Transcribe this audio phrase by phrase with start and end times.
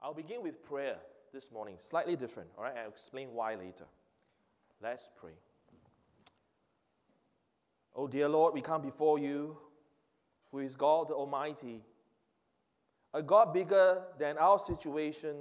[0.00, 0.96] I'll begin with prayer
[1.32, 2.74] this morning, slightly different, all right?
[2.76, 3.84] I'll explain why later.
[4.82, 5.32] Let's pray.
[7.94, 9.56] Oh, dear Lord, we come before you,
[10.52, 11.82] who is God the Almighty,
[13.12, 15.36] a God bigger than our situation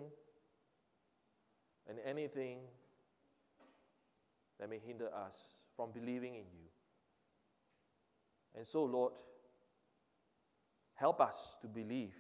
[1.88, 2.60] and anything
[4.60, 6.68] that may hinder us from believing in you.
[8.56, 9.14] And so, Lord,
[10.96, 12.16] help us to believe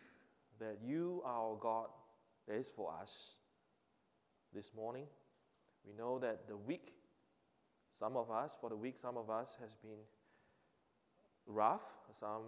[0.59, 1.87] that you are our God
[2.49, 3.37] is for us
[4.53, 5.05] this morning.
[5.85, 6.93] We know that the week,
[7.91, 9.99] some of us, for the week, some of us has been
[11.45, 12.43] rough, some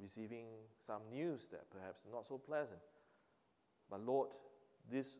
[0.00, 0.46] receiving
[0.78, 2.80] some news that perhaps not so pleasant.
[3.90, 4.28] But Lord,
[4.90, 5.18] this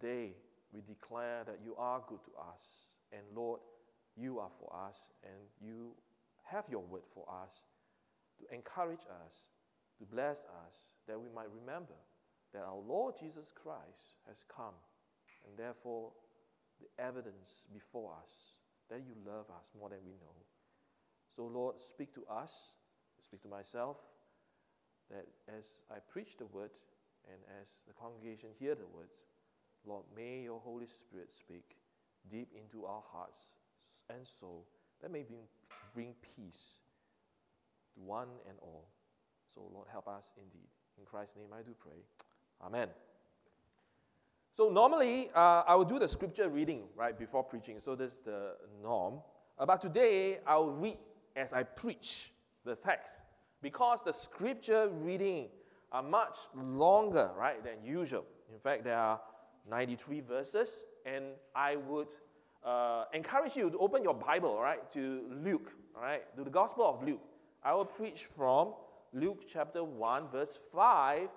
[0.00, 0.32] day
[0.72, 2.94] we declare that you are good to us.
[3.12, 3.60] And Lord,
[4.16, 5.92] you are for us, and you
[6.44, 7.64] have your word for us
[8.38, 9.46] to encourage us,
[9.98, 11.94] to bless us, that we might remember
[12.52, 14.74] that our Lord Jesus Christ has come,
[15.46, 16.12] and therefore
[16.80, 18.58] the evidence before us
[18.90, 20.34] that you love us more than we know.
[21.34, 22.72] So, Lord, speak to us,
[23.20, 23.96] speak to myself,
[25.10, 25.26] that
[25.58, 26.70] as I preach the word
[27.30, 29.26] and as the congregation hear the words,
[29.86, 31.76] Lord, may your Holy Spirit speak
[32.30, 33.54] deep into our hearts
[34.10, 34.66] and soul
[35.00, 35.42] that may bring,
[35.94, 36.76] bring peace
[37.94, 38.88] to one and all.
[39.54, 40.68] So, Lord, help us indeed.
[40.98, 42.02] In Christ's name I do pray.
[42.64, 42.88] Amen.
[44.54, 47.78] So, normally uh, I will do the scripture reading right before preaching.
[47.78, 49.20] So, this is the norm.
[49.58, 50.98] Uh, but today I'll read
[51.36, 52.32] as I preach
[52.64, 53.22] the text
[53.62, 55.48] because the scripture reading
[55.92, 58.24] are much longer, right, than usual.
[58.52, 59.20] In fact, there are
[59.70, 62.08] 93 verses, and I would
[62.64, 67.06] uh, encourage you to open your Bible, right, to Luke, right, to the Gospel of
[67.06, 67.22] Luke.
[67.62, 68.74] I will preach from
[69.12, 71.28] Luke chapter 1, verse 5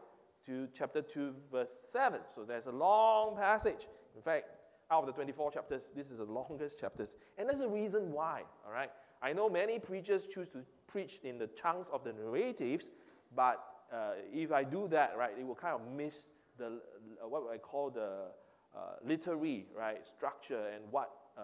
[0.45, 2.21] to chapter 2, verse 7.
[2.33, 3.87] So there's a long passage.
[4.15, 4.45] In fact,
[4.89, 7.15] out of the 24 chapters, this is the longest chapters.
[7.37, 8.91] And there's a reason why, all right?
[9.21, 12.89] I know many preachers choose to preach in the chunks of the narratives,
[13.35, 16.27] but uh, if I do that, right, it will kind of miss
[16.57, 16.81] the,
[17.23, 18.31] uh, what I call the
[18.75, 21.41] uh, literary, right, structure and what uh,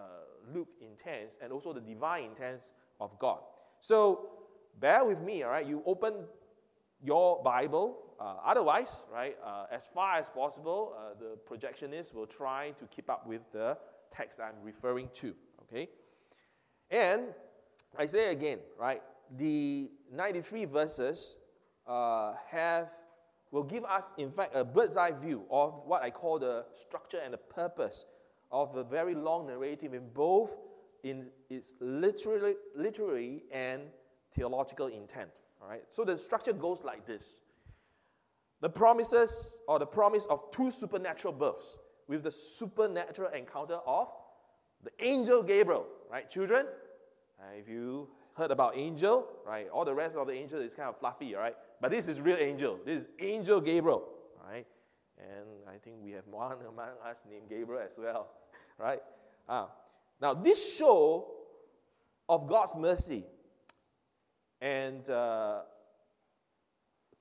[0.52, 3.40] Luke intends, and also the divine intents of God.
[3.80, 4.30] So
[4.80, 5.66] bear with me, all right?
[5.66, 6.14] You open
[7.02, 7.98] your Bible.
[8.18, 13.08] Uh, otherwise, right, uh, as far as possible, uh, the projectionist will try to keep
[13.08, 13.78] up with the
[14.10, 15.34] text I'm referring to.
[15.62, 15.88] Okay,
[16.90, 17.34] and
[17.96, 19.02] I say again, right,
[19.36, 21.36] the 93 verses
[21.86, 22.90] uh, have
[23.50, 27.20] will give us, in fact, a bird's eye view of what I call the structure
[27.24, 28.04] and the purpose
[28.50, 30.56] of a very long narrative in both
[31.02, 33.82] in its literary, literary and
[34.32, 35.30] theological intent.
[35.62, 35.82] All right?
[35.88, 37.38] So the structure goes like this.
[38.60, 44.08] The promises or the promise of two supernatural births with the supernatural encounter of
[44.82, 46.28] the angel Gabriel, right?
[46.28, 46.66] Children,
[47.40, 49.68] uh, if you heard about angel, right?
[49.68, 51.54] All the rest of the angel is kind of fluffy, right?
[51.80, 52.78] But this is real angel.
[52.84, 54.08] This is angel Gabriel,
[54.48, 54.66] right?
[55.18, 58.28] And I think we have one among us named Gabriel as well,
[58.78, 59.02] right?
[59.48, 59.66] Uh,
[60.20, 61.26] now, this show
[62.28, 63.24] of God's mercy
[64.60, 65.60] and uh,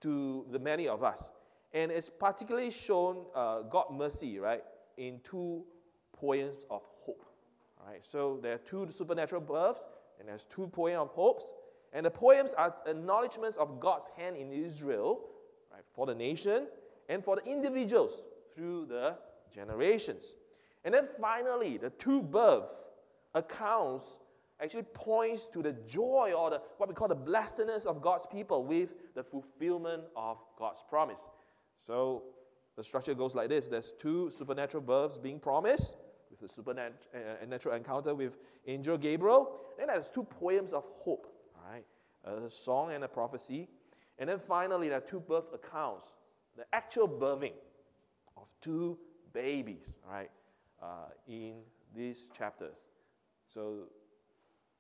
[0.02, 1.32] to the many of us.
[1.74, 4.64] And it's particularly shown uh, God mercy, right,
[4.98, 5.64] in two
[6.14, 7.26] poems of hope.
[7.86, 8.06] Right?
[8.06, 9.84] So there are two supernatural births,
[10.20, 11.54] and there's two poems of hopes.
[11.94, 15.22] And the poems are acknowledgments of God's hand in Israel,
[15.72, 16.68] right, for the nation
[17.10, 18.24] and for the individuals
[18.56, 19.16] through the
[19.54, 20.36] generations.
[20.84, 22.70] And then finally, the two birth
[23.34, 24.20] accounts
[24.62, 28.64] actually points to the joy or the, what we call the blessedness of God's people
[28.66, 31.28] with the fulfillment of God's promise.
[31.86, 32.24] So
[32.76, 35.98] the structure goes like this there's two supernatural births being promised
[36.30, 39.60] with the supernatural uh, encounter with angel Gabriel.
[39.78, 41.28] Then there's two poems of hope,
[41.70, 41.86] right?
[42.26, 43.68] A song and a prophecy.
[44.20, 46.14] And then finally, there are two birth accounts
[46.58, 47.54] the actual birthing
[48.36, 48.98] of two
[49.32, 50.32] babies, right,
[50.82, 51.58] uh, in
[51.96, 52.88] these chapters.
[53.46, 53.84] So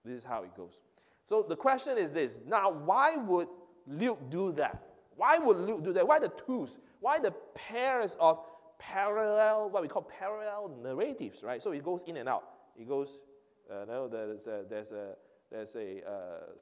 [0.07, 0.81] this is how it goes.
[1.25, 3.47] So the question is this now, why would
[3.87, 4.83] Luke do that?
[5.15, 6.07] Why would Luke do that?
[6.07, 6.77] Why the twos?
[6.99, 8.39] Why the pairs of
[8.79, 11.61] parallel, what we call parallel narratives, right?
[11.61, 12.43] So it goes in and out.
[12.79, 13.23] It goes,
[13.71, 15.15] uh, no, there's a, there's a,
[15.51, 16.11] there's a uh,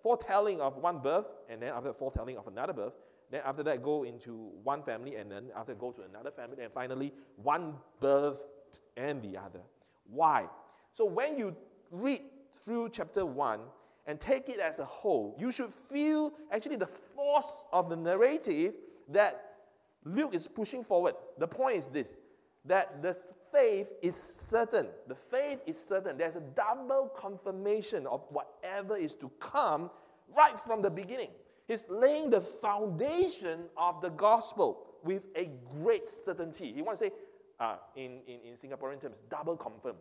[0.01, 2.93] foretelling of one birth, and then after foretelling of another birth.
[3.31, 6.71] Then after that, go into one family, and then after go to another family, and
[6.71, 8.47] finally one birth
[8.95, 9.61] and the other.
[10.07, 10.45] Why?
[10.93, 11.55] So when you
[11.91, 12.21] read
[12.65, 13.59] through chapter 1
[14.07, 18.73] and take it as a whole, you should feel actually the force of the narrative
[19.09, 19.55] that
[20.03, 21.15] Luke is pushing forward.
[21.37, 22.17] The point is this
[22.65, 23.15] that the
[23.51, 24.15] faith is
[24.49, 24.87] certain.
[25.07, 26.17] The faith is certain.
[26.17, 29.91] There's a double confirmation of whatever is to come
[30.35, 31.29] right from the beginning.
[31.67, 35.49] He's laying the foundation of the gospel with a
[35.81, 36.73] great certainty.
[36.73, 37.13] He wants to say,
[37.59, 39.95] uh, in, in, in Singaporean terms, double confirm.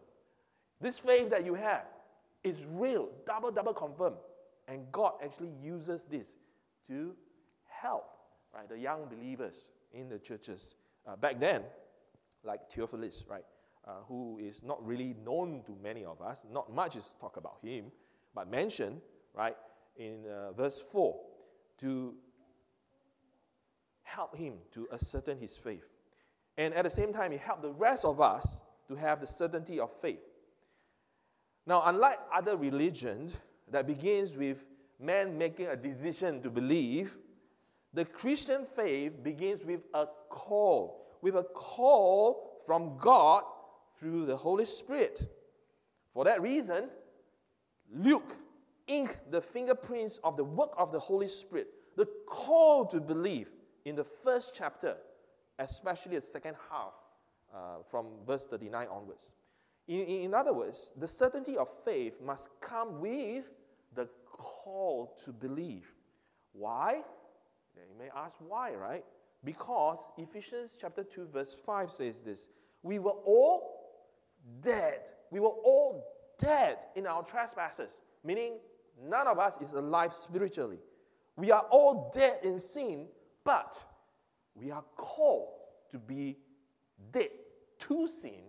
[0.81, 1.85] This faith that you have
[2.45, 4.15] is real, double, double confirm.
[4.69, 6.37] And God actually uses this
[6.89, 7.15] to
[7.67, 8.05] help
[8.55, 10.77] right, the young believers in the churches.
[11.07, 11.63] Uh, back then,
[12.45, 13.45] like Theophilus, right,
[13.87, 17.57] uh, who is not really known to many of us, not much is talked about
[17.63, 17.87] him,
[18.35, 19.01] but mentioned,
[19.35, 19.57] right,
[19.97, 21.19] in uh, verse 4
[21.79, 22.15] to
[24.03, 25.85] help him to ascertain his faith.
[26.57, 29.81] And at the same time, he helped the rest of us to have the certainty
[29.81, 30.21] of faith.
[31.67, 33.37] Now, unlike other religions
[33.71, 34.67] that begins with
[35.01, 37.17] man making a decision to believe,
[37.93, 43.45] the Christian faith begins with a call, with a call from God
[43.97, 45.27] through the Holy Spirit.
[46.13, 46.89] For that reason,
[47.93, 48.37] Luke
[48.87, 53.51] inked the fingerprints of the work of the Holy Spirit, the call to believe
[53.85, 54.97] in the first chapter,
[55.59, 56.93] especially the second half
[57.55, 59.33] uh, from verse 39 onwards.
[59.89, 63.45] In, in other words, the certainty of faith must come with
[63.95, 65.93] the call to believe.
[66.53, 67.03] Why?
[67.77, 69.05] You may ask why, right?
[69.45, 72.49] Because Ephesians chapter 2, verse 5 says this
[72.83, 73.75] We were all
[74.61, 75.11] dead.
[75.31, 76.07] We were all
[76.39, 77.91] dead in our trespasses,
[78.25, 78.55] meaning
[79.03, 80.79] none of us is alive spiritually.
[81.37, 83.09] We are all dead in sin,
[83.45, 83.85] but
[84.55, 85.55] we are called
[85.91, 86.39] to be
[87.11, 87.31] dead
[87.81, 88.45] to sin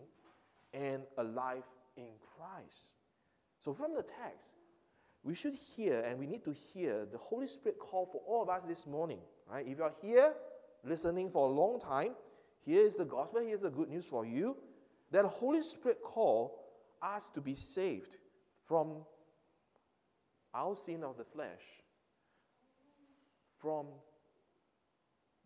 [0.76, 1.64] and alive
[1.96, 2.94] in Christ.
[3.60, 4.52] So, from the text,
[5.24, 8.50] we should hear and we need to hear the Holy Spirit call for all of
[8.50, 9.20] us this morning.
[9.50, 9.66] Right?
[9.68, 10.34] If you're here
[10.84, 12.16] listening for a long time,
[12.66, 14.58] here is the gospel, here's the good news for you.
[15.12, 16.60] That Holy Spirit call
[17.02, 18.18] us to be saved
[18.66, 19.04] from
[20.54, 21.64] our sin of the flesh,
[23.60, 23.88] from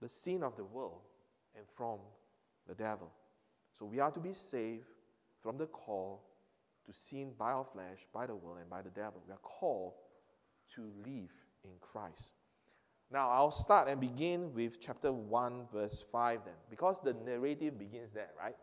[0.01, 1.01] the sin of the world,
[1.55, 1.99] and from
[2.67, 3.11] the devil.
[3.77, 4.87] So we are to be saved
[5.41, 6.23] from the call
[6.85, 9.21] to sin by our flesh, by the world, and by the devil.
[9.25, 9.93] We are called
[10.75, 11.31] to live
[11.63, 12.33] in Christ.
[13.11, 18.11] Now, I'll start and begin with chapter 1, verse 5 then, because the narrative begins
[18.13, 18.55] there, right?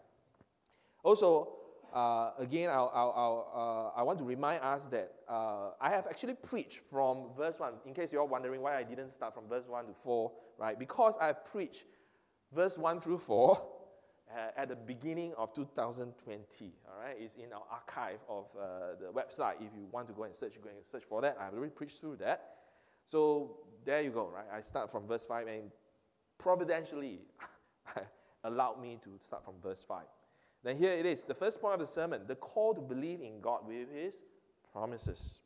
[1.02, 1.52] Also,
[1.92, 6.06] uh, again, I'll, I'll, I'll, uh, I want to remind us that uh, I have
[6.06, 9.64] actually preached from verse 1, in case you're wondering why I didn't start from verse
[9.66, 10.78] 1 to 4, right?
[10.78, 11.84] Because I've preached
[12.54, 13.66] verse 1 through 4
[14.34, 16.72] uh, at the beginning of 2020.
[16.88, 19.56] All right, it's in our archive of uh, the website.
[19.56, 21.36] If you want to go and search, go and search for that.
[21.40, 22.56] I've already preached through that.
[23.04, 24.30] So there you go.
[24.34, 25.70] Right, I start from verse five, and
[26.38, 27.20] providentially
[28.44, 30.06] allowed me to start from verse five.
[30.64, 33.40] Then here it is, the first point of the sermon: the call to believe in
[33.40, 34.14] God with His
[34.72, 35.40] promises.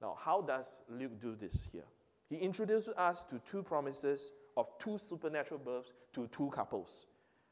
[0.00, 1.84] Now, how does Luke do this here?
[2.28, 7.06] He introduces us to two promises of two supernatural births to two couples.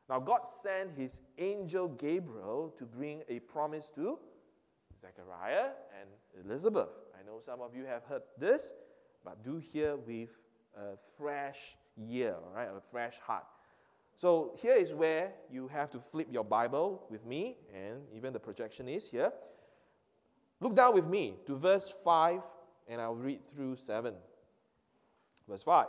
[0.09, 4.19] Now, God sent his angel Gabriel to bring a promise to
[5.01, 5.71] Zechariah
[6.01, 6.89] and Elizabeth.
[7.19, 8.75] I know some of you have heard this,
[9.25, 10.31] but do hear with
[10.77, 11.77] a fresh
[12.11, 12.69] ear, right?
[12.69, 13.45] A fresh heart.
[14.15, 18.39] So here is where you have to flip your Bible with me, and even the
[18.39, 19.33] projection is here.
[20.61, 22.41] Look down with me to verse 5,
[22.89, 24.15] and I'll read through 7.
[25.49, 25.87] Verse 5.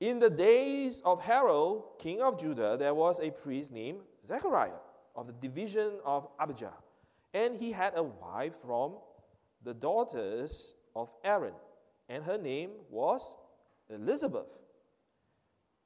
[0.00, 4.78] In the days of Herod, king of Judah, there was a priest named Zechariah
[5.16, 6.74] of the division of Abijah.
[7.34, 8.94] And he had a wife from
[9.64, 11.54] the daughters of Aaron,
[12.08, 13.36] and her name was
[13.90, 14.56] Elizabeth.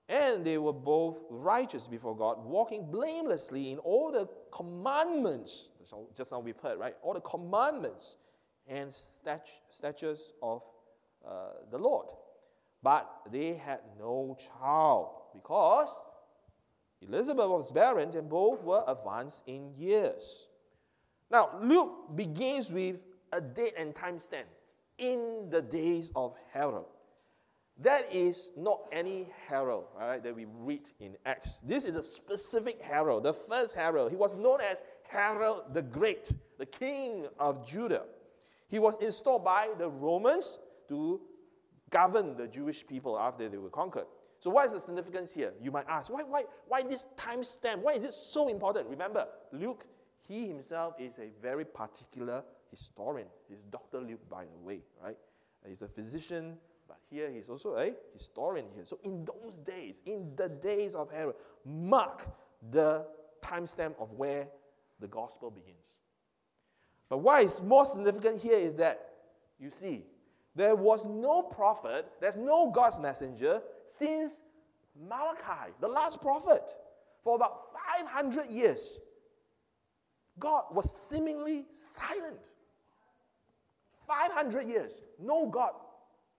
[0.09, 5.71] And they were both righteous before God, walking blamelessly in all the commandments.
[6.15, 6.95] Just now we've heard, right?
[7.03, 8.17] All the commandments
[8.69, 8.93] and
[9.71, 10.63] statutes of
[11.27, 12.09] uh, the Lord.
[12.83, 16.01] But they had no child because
[17.01, 20.49] Elizabeth was barren and both were advanced in years.
[21.31, 22.97] Now, Luke begins with
[23.33, 24.49] a date and time stamp
[24.99, 26.85] in the days of Herod.
[27.79, 31.61] That is not any Herod right, that we read in Acts.
[31.65, 34.11] This is a specific Herod, the first Herod.
[34.11, 38.05] He was known as Herod the Great, the king of Judah.
[38.69, 40.59] He was installed by the Romans
[40.89, 41.21] to
[41.93, 44.07] govern the Jewish people after they were conquered.
[44.41, 45.53] So, what is the significance here?
[45.63, 47.83] You might ask, why, why, why this time stamp?
[47.83, 48.89] Why is it so important?
[48.89, 49.87] Remember, Luke,
[50.27, 53.29] he himself is a very particular historian.
[53.49, 54.01] He's Dr.
[54.01, 55.17] Luke, by the way, right?
[55.65, 56.57] He's a physician,
[56.89, 58.85] but here he's also a historian here.
[58.85, 62.27] So in those days, in the days of Herod, mark
[62.71, 63.07] the
[63.41, 64.49] timestamp of where
[64.99, 65.77] the gospel begins.
[67.09, 69.11] But what is more significant here is that
[69.61, 70.07] you see,
[70.55, 74.43] there was no prophet, there's no God's messenger since
[75.09, 76.71] Malachi, the last prophet,
[77.25, 77.69] for about
[77.99, 79.01] 500 years.
[80.39, 82.39] God was seemingly silent.
[84.07, 85.73] 500 years, no God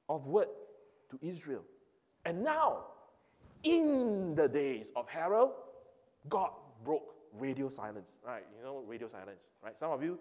[0.10, 0.48] of word
[1.10, 1.64] to Israel.
[2.26, 2.86] And now,
[3.64, 5.50] in the days of Herod,
[6.30, 6.52] God
[6.84, 8.18] broke radio silence.
[8.26, 8.44] Right?
[8.58, 9.80] You know radio silence, right?
[9.80, 10.20] Some of you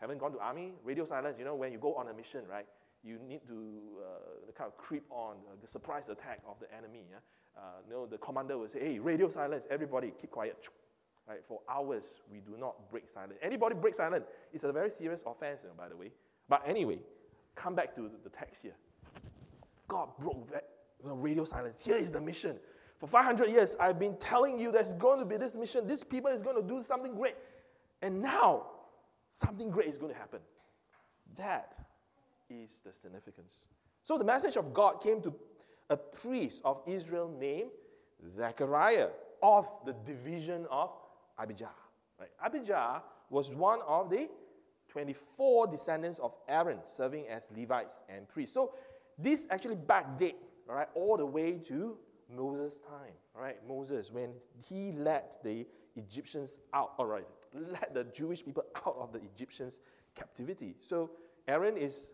[0.00, 0.74] haven't gone to army.
[0.84, 2.66] Radio silence, you know, when you go on a mission, right?
[3.04, 7.04] You need to uh, kind of creep on the surprise attack of the enemy.
[7.10, 7.16] Yeah?
[7.56, 10.68] Uh, you know, the commander will say, hey, radio silence, everybody keep quiet.
[11.28, 11.44] Right?
[11.46, 13.38] For hours, we do not break silence.
[13.42, 16.10] Anybody break silence, it's a very serious offense, you know, by the way.
[16.48, 17.00] But anyway,
[17.54, 18.76] come back to the text here.
[19.88, 20.50] God broke
[21.02, 21.84] radio silence.
[21.84, 22.58] Here is the mission.
[22.96, 25.86] For 500 years, I've been telling you there's going to be this mission.
[25.86, 27.34] This people is going to do something great.
[28.00, 28.66] And now,
[29.30, 30.40] something great is going to happen.
[31.36, 31.74] That
[32.52, 33.66] is the significance.
[34.02, 35.34] So the message of God came to
[35.90, 37.70] a priest of Israel named
[38.26, 39.08] Zechariah
[39.42, 40.90] of the division of
[41.38, 41.74] Abijah.
[42.18, 42.30] Right?
[42.44, 44.28] Abijah was one of the
[44.88, 48.54] 24 descendants of Aaron serving as Levites and priests.
[48.54, 48.74] So
[49.18, 50.34] this actually backdate
[50.68, 51.96] right, all the way to
[52.34, 53.12] Moses' time.
[53.34, 53.56] right?
[53.66, 54.30] Moses, when
[54.68, 55.66] he led the
[55.96, 59.80] Egyptians out, all right, led the Jewish people out of the Egyptians'
[60.14, 60.74] captivity.
[60.80, 61.10] So
[61.48, 62.10] Aaron is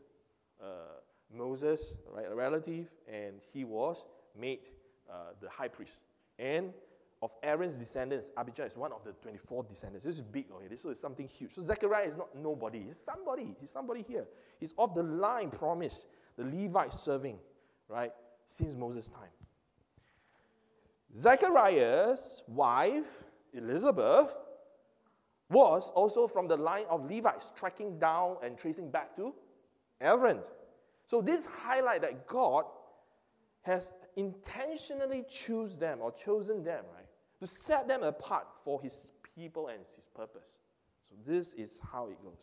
[0.62, 1.00] uh,
[1.34, 4.06] Moses' right, a relative, and he was
[4.38, 4.70] made
[5.10, 6.00] uh, the high priest.
[6.38, 6.72] And
[7.20, 10.04] of Aaron's descendants, Abijah is one of the 24 descendants.
[10.04, 10.68] This is big, okay?
[10.68, 11.50] This is something huge.
[11.50, 12.84] So Zechariah is not nobody.
[12.84, 13.56] He's somebody.
[13.60, 14.26] He's somebody here.
[14.60, 17.38] He's of the line promised, the Levites serving,
[17.88, 18.12] right,
[18.46, 19.30] since Moses' time.
[21.16, 24.36] Zechariah's wife, Elizabeth,
[25.50, 29.34] was also from the line of Levites, tracking down and tracing back to
[30.00, 30.40] Aaron.
[31.06, 32.64] So this highlight that God
[33.62, 37.08] has intentionally choose them or chosen them, right?
[37.40, 40.52] to set them apart for his people and his purpose.
[41.08, 42.38] So this is how it goes.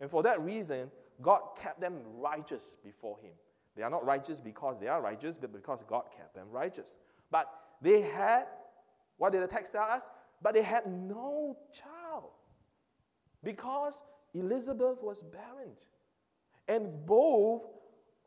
[0.00, 3.32] And for that reason, God kept them righteous before him.
[3.76, 6.98] They are not righteous because they are righteous, but because God kept them righteous.
[7.30, 8.46] But they had,
[9.18, 10.02] what did the text tell us?
[10.42, 12.30] But they had no child
[13.44, 14.02] because
[14.34, 15.72] Elizabeth was barren.
[16.68, 17.62] And both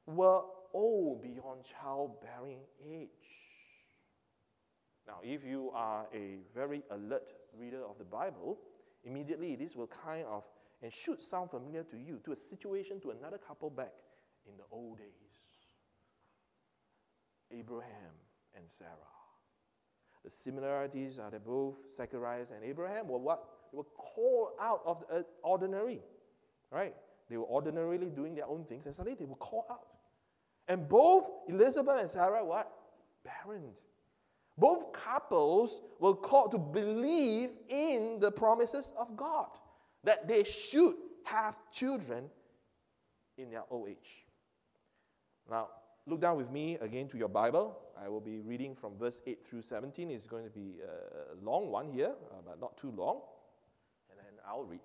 [0.06, 0.42] were
[0.74, 3.10] old beyond childbearing age.
[5.08, 8.60] Now, if you are a very alert reader of the Bible,
[9.04, 10.44] immediately this will kind of
[10.82, 13.94] and should sound familiar to you to a situation to another couple back
[14.48, 15.08] in the old days
[17.52, 18.16] Abraham
[18.56, 18.90] and Sarah.
[20.24, 23.44] The similarities are that both Zacharias and Abraham were what?
[23.72, 26.02] They were called out of the ordinary,
[26.72, 26.96] right?
[27.32, 29.88] They were ordinarily doing their own things, and suddenly they were called out.
[30.68, 32.70] And both Elizabeth and Sarah, what?
[33.24, 33.72] Barren.
[34.58, 39.48] Both couples were called to believe in the promises of God,
[40.04, 42.30] that they should have children
[43.38, 44.26] in their old age.
[45.50, 45.70] Now,
[46.06, 47.78] look down with me again to your Bible.
[47.98, 50.12] I will be reading from verse 8 through 17.
[50.12, 53.22] It's going to be a long one here, uh, but not too long.
[54.10, 54.82] And then I'll read.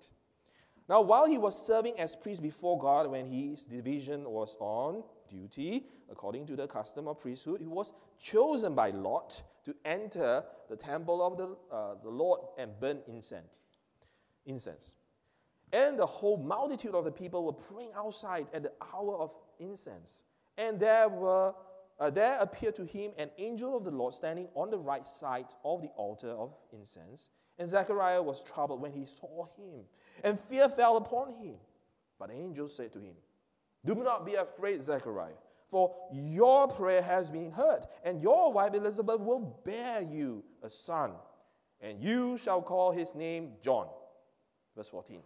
[0.89, 5.85] Now, while he was serving as priest before God, when his division was on duty,
[6.09, 11.21] according to the custom of priesthood, he was chosen by Lot to enter the temple
[11.21, 13.51] of the, uh, the Lord and burn incense.
[14.45, 14.95] incense.
[15.73, 20.23] And the whole multitude of the people were praying outside at the hour of incense.
[20.57, 21.53] And there, were,
[21.99, 25.47] uh, there appeared to him an angel of the Lord standing on the right side
[25.65, 27.29] of the altar of incense.
[27.59, 29.83] And Zechariah was troubled when he saw him,
[30.23, 31.55] and fear fell upon him.
[32.19, 33.15] But the angel said to him,
[33.85, 35.33] Do not be afraid, Zechariah
[35.69, 41.11] for your prayer has been heard, and your wife Elizabeth will bear you a son,
[41.81, 43.87] and you shall call his name John.
[44.75, 45.21] Verse 14.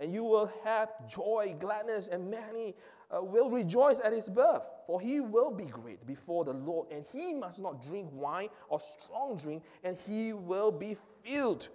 [0.00, 2.74] And you will have joy, gladness, and many
[3.10, 7.04] uh, will rejoice at his birth, for he will be great before the Lord, and
[7.12, 11.68] he must not drink wine or strong drink, and he will be filled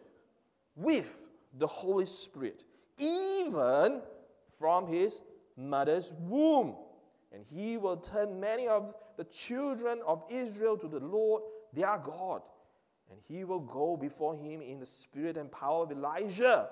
[0.75, 2.63] with the Holy Spirit,
[2.98, 4.02] even
[4.60, 5.22] from his
[5.58, 6.75] mother's womb
[7.34, 11.42] and he will turn many of the children of Israel to the Lord
[11.74, 12.44] their God.
[13.10, 16.70] And he will go before him in the spirit and power of Elijah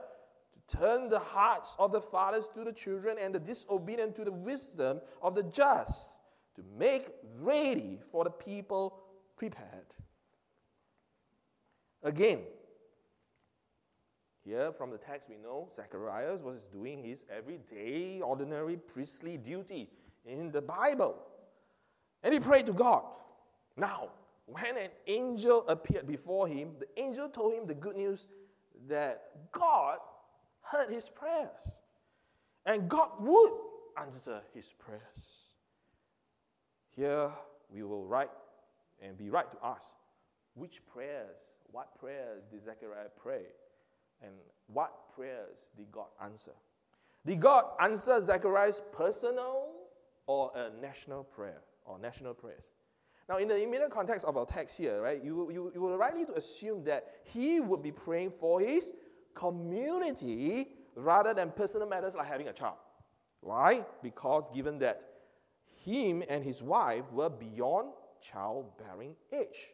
[0.72, 5.02] turn the hearts of the fathers to the children and the disobedient to the wisdom
[5.22, 6.20] of the just,
[6.56, 7.10] to make
[7.40, 9.00] ready for the people
[9.38, 9.96] prepared.
[12.04, 12.40] Again,
[14.44, 19.90] here from the text, we know Zacharias was doing his everyday, ordinary priestly duty
[20.26, 21.16] in the Bible.
[22.24, 23.04] And he prayed to God.
[23.78, 24.10] Now,
[24.48, 28.28] when an angel appeared before him, the angel told him the good news
[28.88, 30.00] that God
[30.72, 31.80] heard his prayers.
[32.66, 33.52] And God would
[33.98, 35.54] answer his prayers.
[36.96, 37.32] Here
[37.74, 38.30] we will write
[39.02, 39.92] and be right to ask
[40.54, 41.38] which prayers,
[41.72, 43.44] what prayers did Zechariah pray?
[44.22, 44.32] And
[44.68, 46.52] what prayers did God answer?
[47.26, 49.70] Did God answer Zechariah's personal
[50.28, 52.70] or a national prayer or national prayers?
[53.30, 56.26] Now, in the immediate context of our text here, right, you, you, you will likely
[56.26, 58.92] to assume that he would be praying for his
[59.36, 62.76] community rather than personal matters like having a child.
[63.42, 63.86] Why?
[64.04, 65.06] Because given that
[65.84, 67.90] him and his wife were beyond
[68.22, 69.74] childbearing age,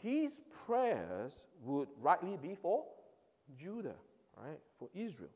[0.00, 2.84] his prayers would rightly be for
[3.56, 3.94] Judah,
[4.36, 4.58] right?
[4.78, 5.30] For Israel.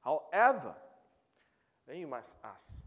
[0.00, 0.74] However,
[1.86, 2.82] then you must ask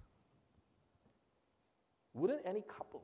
[2.13, 3.03] wouldn't any couple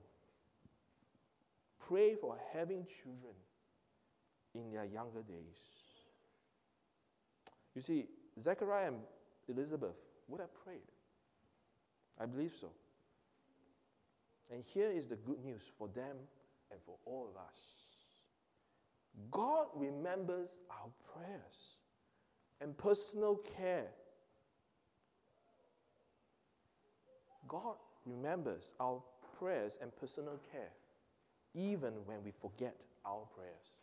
[1.80, 3.34] pray for having children
[4.54, 5.87] in their younger days?
[7.78, 8.06] You see,
[8.42, 8.98] Zechariah and
[9.48, 9.94] Elizabeth
[10.28, 10.90] would have prayed.
[12.20, 12.72] I believe so.
[14.52, 16.16] And here is the good news for them
[16.72, 17.86] and for all of us.
[19.30, 21.78] God remembers our prayers
[22.62, 23.86] and personal care.
[27.48, 27.76] God
[28.08, 29.04] remembers our
[29.38, 30.72] prayers and personal care
[31.54, 33.77] even when we forget our prayers.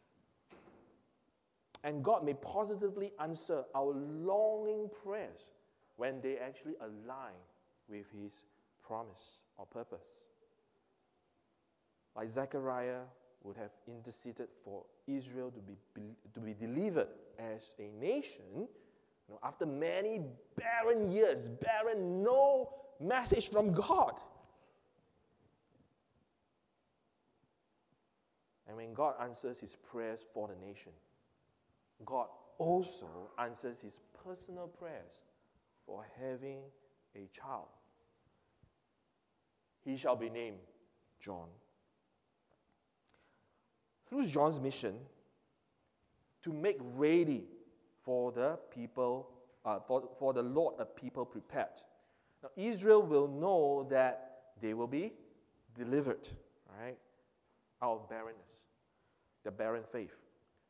[1.85, 5.51] And God may positively answer our longing prayers
[5.97, 7.35] when they actually align
[7.89, 8.45] with His
[8.83, 10.23] promise or purpose.
[12.17, 13.03] Like Zechariah
[13.43, 15.77] would have interceded for Israel to be,
[16.33, 18.69] to be delivered as a nation, you
[19.29, 20.23] know, after many
[20.57, 24.15] barren years, barren, no message from God.
[28.67, 30.93] And when God answers his prayers for the nation,
[32.05, 32.29] God
[32.59, 35.23] also answers his personal prayers
[35.87, 36.61] for having
[37.15, 37.69] a child.
[39.85, 40.59] He shall be named
[41.21, 41.49] John.
[44.09, 44.95] Through John's mission
[46.43, 47.45] to make ready
[48.03, 49.31] for the people,
[49.65, 51.81] uh, for, for the Lord a people prepared.
[52.43, 55.13] Now, Israel will know that they will be
[55.75, 56.29] delivered,
[56.81, 56.99] right,
[57.83, 58.61] out of barrenness,
[59.43, 60.23] the barren faith.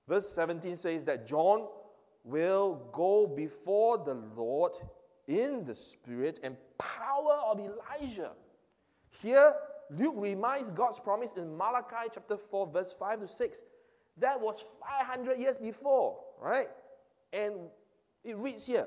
[0.09, 1.67] Verse 17 says that John
[2.25, 4.73] will go before the Lord
[5.27, 8.33] in the spirit and power of Elijah.
[9.11, 9.55] Here,
[9.91, 13.63] Luke reminds God's promise in Malachi chapter 4, verse 5 to 6.
[14.19, 16.69] That was 500 years before, right?
[17.33, 17.55] And
[18.23, 18.87] it reads here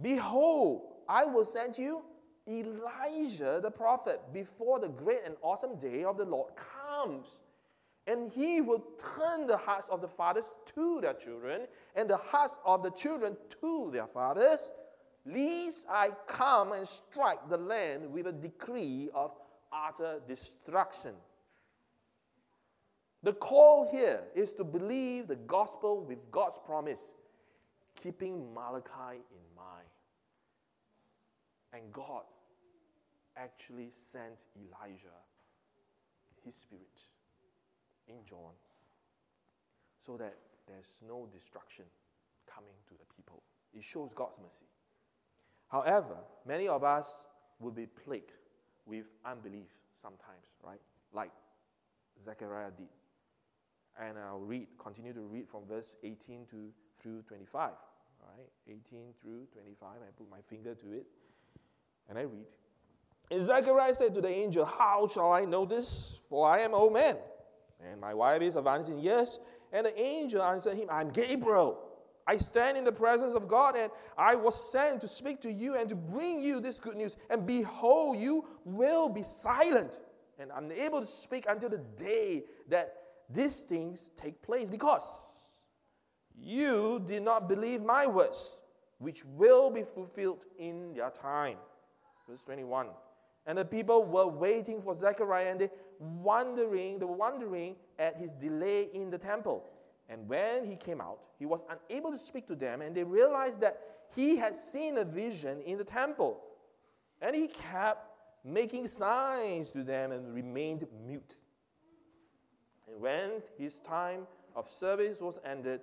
[0.00, 2.02] Behold, I will send you
[2.48, 7.40] Elijah the prophet before the great and awesome day of the Lord comes.
[8.06, 8.82] And he will
[9.16, 11.62] turn the hearts of the fathers to their children,
[11.94, 14.72] and the hearts of the children to their fathers,
[15.24, 19.32] lest I come and strike the land with a decree of
[19.72, 21.14] utter destruction.
[23.22, 27.12] The call here is to believe the gospel with God's promise,
[28.02, 29.86] keeping Malachi in mind.
[31.72, 32.24] And God
[33.36, 35.20] actually sent Elijah,
[36.44, 37.00] his spirit,
[38.12, 38.52] in John,
[40.04, 40.34] so that
[40.66, 41.84] there's no destruction
[42.46, 43.42] coming to the people.
[43.74, 44.68] It shows God's mercy.
[45.68, 47.26] However, many of us
[47.58, 48.32] will be plagued
[48.86, 49.68] with unbelief
[50.00, 50.80] sometimes, right?
[51.12, 51.30] Like
[52.22, 52.88] Zechariah did.
[54.00, 57.70] And I'll read, continue to read from verse 18 to through 25.
[58.20, 58.48] Right?
[58.68, 59.88] 18 through 25.
[59.88, 61.06] I put my finger to it.
[62.08, 62.46] And I read.
[63.30, 66.20] And Zechariah said to the angel, How shall I know this?
[66.28, 67.16] For I am old man,
[67.90, 69.40] and my wife is advanced in years.
[69.72, 71.78] And the angel answered him, I'm Gabriel.
[72.26, 75.76] I stand in the presence of God, and I was sent to speak to you
[75.76, 77.16] and to bring you this good news.
[77.30, 80.00] And behold, you will be silent
[80.38, 82.94] and unable to speak until the day that
[83.28, 85.06] these things take place, because
[86.38, 88.60] you did not believe my words,
[88.98, 91.56] which will be fulfilled in their time.
[92.28, 92.86] Verse 21.
[93.46, 95.70] And the people were waiting for Zechariah, and they
[96.02, 99.64] wondering, they were wondering at his delay in the temple.
[100.08, 103.60] And when he came out, he was unable to speak to them, and they realized
[103.60, 103.80] that
[104.14, 106.42] he had seen a vision in the temple.
[107.20, 108.08] And he kept
[108.44, 111.38] making signs to them, and remained mute.
[112.88, 115.80] And when his time of service was ended,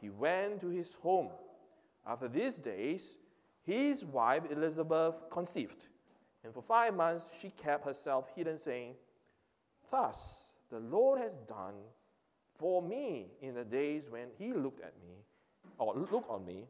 [0.00, 1.28] he went to his home.
[2.06, 3.18] After these days,
[3.64, 5.88] his wife Elizabeth conceived,
[6.44, 8.94] and for five months she kept herself hidden, saying,
[9.90, 11.74] Thus the Lord has done
[12.54, 15.14] for me in the days when he looked at me,
[15.78, 16.66] or looked on me,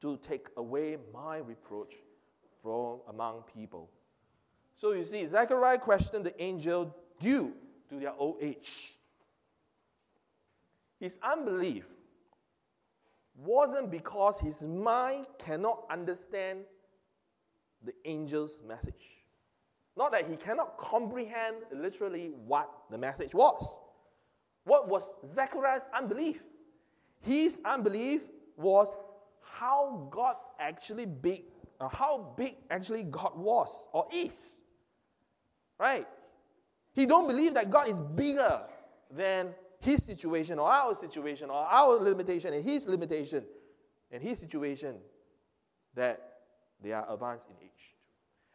[0.00, 1.94] to take away my reproach
[2.62, 3.88] from among people.
[4.74, 7.54] So you see, Zechariah questioned the angel due
[7.88, 8.94] to their old age.
[10.98, 11.84] His unbelief
[13.36, 16.60] wasn't because his mind cannot understand
[17.82, 19.23] the angel's message.
[19.96, 23.78] Not that he cannot comprehend literally what the message was.
[24.64, 26.42] What was Zechariah's unbelief?
[27.20, 28.24] His unbelief
[28.56, 28.96] was
[29.40, 31.44] how God actually big,
[31.80, 34.58] uh, how big actually God was or is.
[35.78, 36.06] Right?
[36.92, 38.62] He don't believe that God is bigger
[39.10, 43.44] than his situation or our situation or our limitation and his limitation
[44.10, 44.96] and his situation
[45.94, 46.38] that
[46.82, 47.93] they are advanced in age.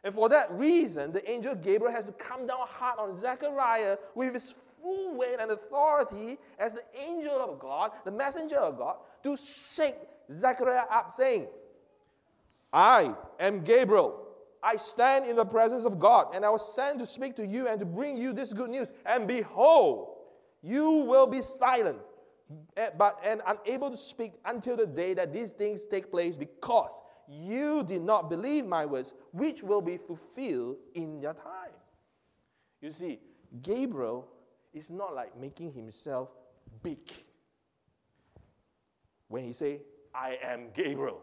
[0.02, 4.32] And for that reason, the angel Gabriel has to come down hard on Zechariah with
[4.32, 9.36] his full weight and authority as the angel of God, the messenger of God, to
[9.36, 9.96] shake
[10.32, 11.48] Zechariah up, saying,
[12.72, 14.26] I am Gabriel.
[14.62, 17.66] I stand in the presence of God, and I was sent to speak to you
[17.68, 18.92] and to bring you this good news.
[19.06, 20.16] And behold,
[20.62, 21.98] you will be silent,
[22.76, 26.92] eh, but and unable to speak until the day that these things take place, because
[27.30, 31.70] you did not believe my words, which will be fulfilled in their time.
[32.80, 33.20] You see,
[33.62, 34.26] Gabriel
[34.72, 36.30] is not like making himself
[36.82, 36.98] big.
[39.28, 39.80] When he say,
[40.12, 41.20] I am Gabriel,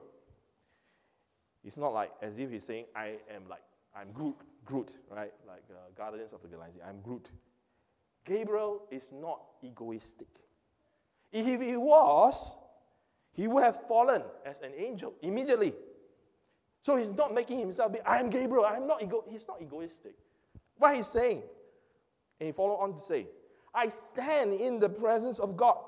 [1.65, 5.33] it's not like as if he's saying, I am like, I'm Groot, Groot, right?
[5.45, 7.31] Like uh, Guardians of the Galaxy, I'm Groot.
[8.23, 10.27] Gabriel is not egoistic.
[11.33, 12.55] If he was,
[13.33, 15.73] he would have fallen as an angel immediately.
[16.87, 19.21] So he's not making himself be, I am Gabriel, I'm not ego.
[19.27, 20.13] He's not egoistic.
[20.77, 21.43] What he's saying,
[22.39, 23.27] and he follow on to say,
[23.75, 25.79] I stand in the presence of God.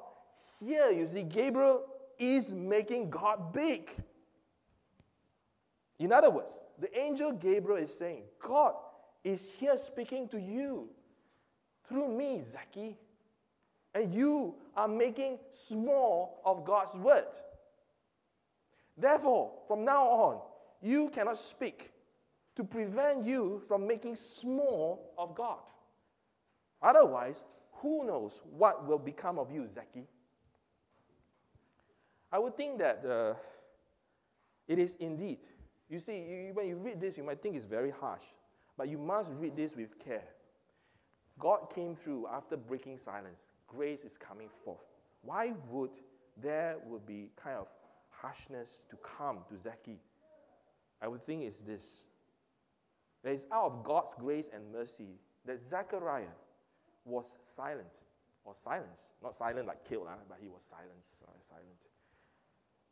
[0.60, 1.86] Here, you see, Gabriel
[2.18, 3.90] is making God big.
[6.00, 8.74] In other words, the angel Gabriel is saying, God
[9.24, 10.90] is here speaking to you
[11.88, 12.98] through me, Zaki.
[13.96, 17.24] And you are making small of God's word.
[18.98, 20.42] Therefore, from now on,
[20.82, 21.92] you cannot speak
[22.56, 25.60] to prevent you from making small of God.
[26.82, 30.08] Otherwise, who knows what will become of you, Zaki?
[32.32, 33.34] I would think that uh,
[34.68, 35.40] it is indeed.
[35.90, 38.24] You see, you, when you read this, you might think it's very harsh,
[38.78, 40.24] but you must read this with care.
[41.40, 43.48] God came through after breaking silence.
[43.68, 44.84] Grace is coming forth.
[45.22, 45.98] Why would
[46.38, 47.68] there would be kind of
[48.10, 50.00] harshness to come to Zaki?
[51.02, 52.06] I would think it's this.
[53.24, 56.36] That it's out of God's grace and mercy that Zechariah
[57.06, 58.04] was silent,
[58.46, 60.16] or silence, not silent like killed, huh?
[60.28, 61.88] but he was silent, uh, silent.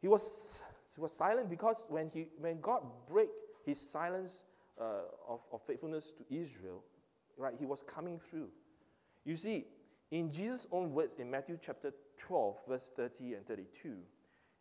[0.02, 0.64] He was,
[0.96, 3.30] he was silent because when, he, when God break
[3.66, 4.44] his silence
[4.80, 6.84] uh, of, of faithfulness to Israel,
[7.38, 7.54] right?
[7.58, 8.50] He was coming through.
[9.26, 9.66] You see,
[10.12, 13.98] in Jesus' own words in Matthew chapter 12, verse 30 and 32,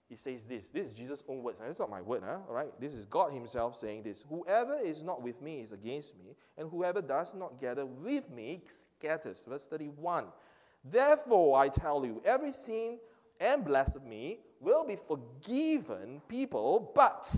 [0.09, 0.69] he says this.
[0.69, 1.59] This is Jesus' own words.
[1.59, 2.39] And it's not my word, huh?
[2.49, 2.69] all right?
[2.81, 4.25] This is God Himself saying this.
[4.29, 8.63] Whoever is not with me is against me, and whoever does not gather with me
[8.99, 9.45] scatters.
[9.49, 10.27] Verse 31.
[10.85, 12.99] Therefore, I tell you, every sin
[13.41, 17.35] and blasphemy will be forgiven people, but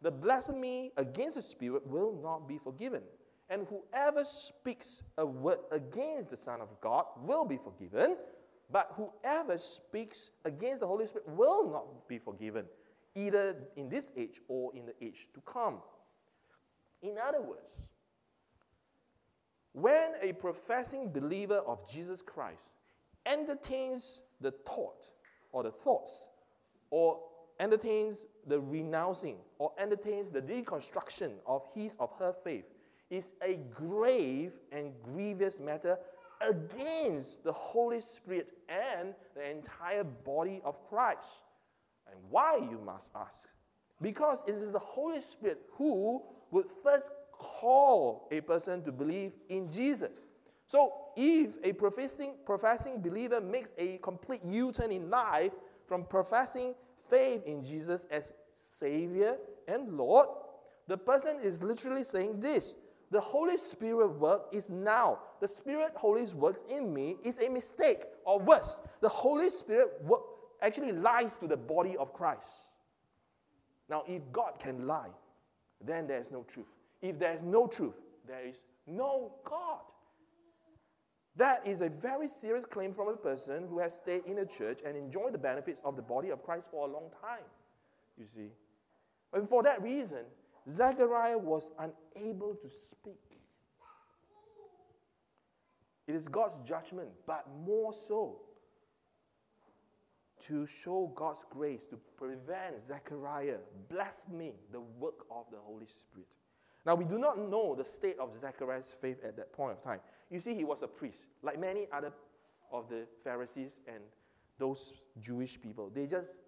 [0.00, 3.02] the blasphemy against the Spirit will not be forgiven.
[3.50, 8.16] And whoever speaks a word against the Son of God will be forgiven,
[8.70, 12.66] but whoever speaks against the Holy Spirit will not be forgiven,
[13.14, 15.78] either in this age or in the age to come.
[17.02, 17.90] In other words,
[19.72, 22.70] when a professing believer of Jesus Christ
[23.26, 25.12] entertains the thought
[25.52, 26.28] or the thoughts
[26.90, 27.20] or
[27.60, 32.64] entertains the renouncing or entertains the deconstruction of his of her faith
[33.10, 35.98] is a grave and grievous matter
[36.40, 41.28] against the Holy Spirit and the entire body of Christ.
[42.10, 43.48] And why, you must ask?
[44.00, 49.70] Because it is the Holy Spirit who would first call a person to believe in
[49.70, 50.20] Jesus.
[50.66, 55.52] So, if a professing, professing believer makes a complete U turn in life
[55.86, 56.74] from professing
[57.08, 58.32] faith in Jesus as
[58.78, 59.36] Savior
[59.68, 60.28] and Lord,
[60.88, 62.74] the person is literally saying this
[63.10, 65.18] the Holy Spirit work is now.
[65.40, 70.22] The Spirit Holy works in me is a mistake, or worse, the Holy Spirit work
[70.62, 72.76] actually lies to the body of Christ.
[73.88, 75.10] Now, if God can lie,
[75.80, 76.66] then there is no truth.
[77.02, 77.94] If there is no truth,
[78.26, 79.80] there is no God.
[81.36, 84.80] That is a very serious claim from a person who has stayed in a church
[84.84, 87.44] and enjoyed the benefits of the body of Christ for a long time.
[88.16, 88.48] You see?
[89.34, 90.24] And for that reason,
[90.68, 93.20] Zechariah was unable to speak.
[96.06, 98.40] It is God's judgment, but more so
[100.42, 106.36] to show God's grace to prevent Zechariah blaspheming the work of the Holy Spirit.
[106.84, 109.98] Now, we do not know the state of Zechariah's faith at that point of time.
[110.30, 112.12] You see, he was a priest, like many other
[112.70, 113.98] of the Pharisees and
[114.58, 115.90] those Jewish people.
[115.92, 116.40] They just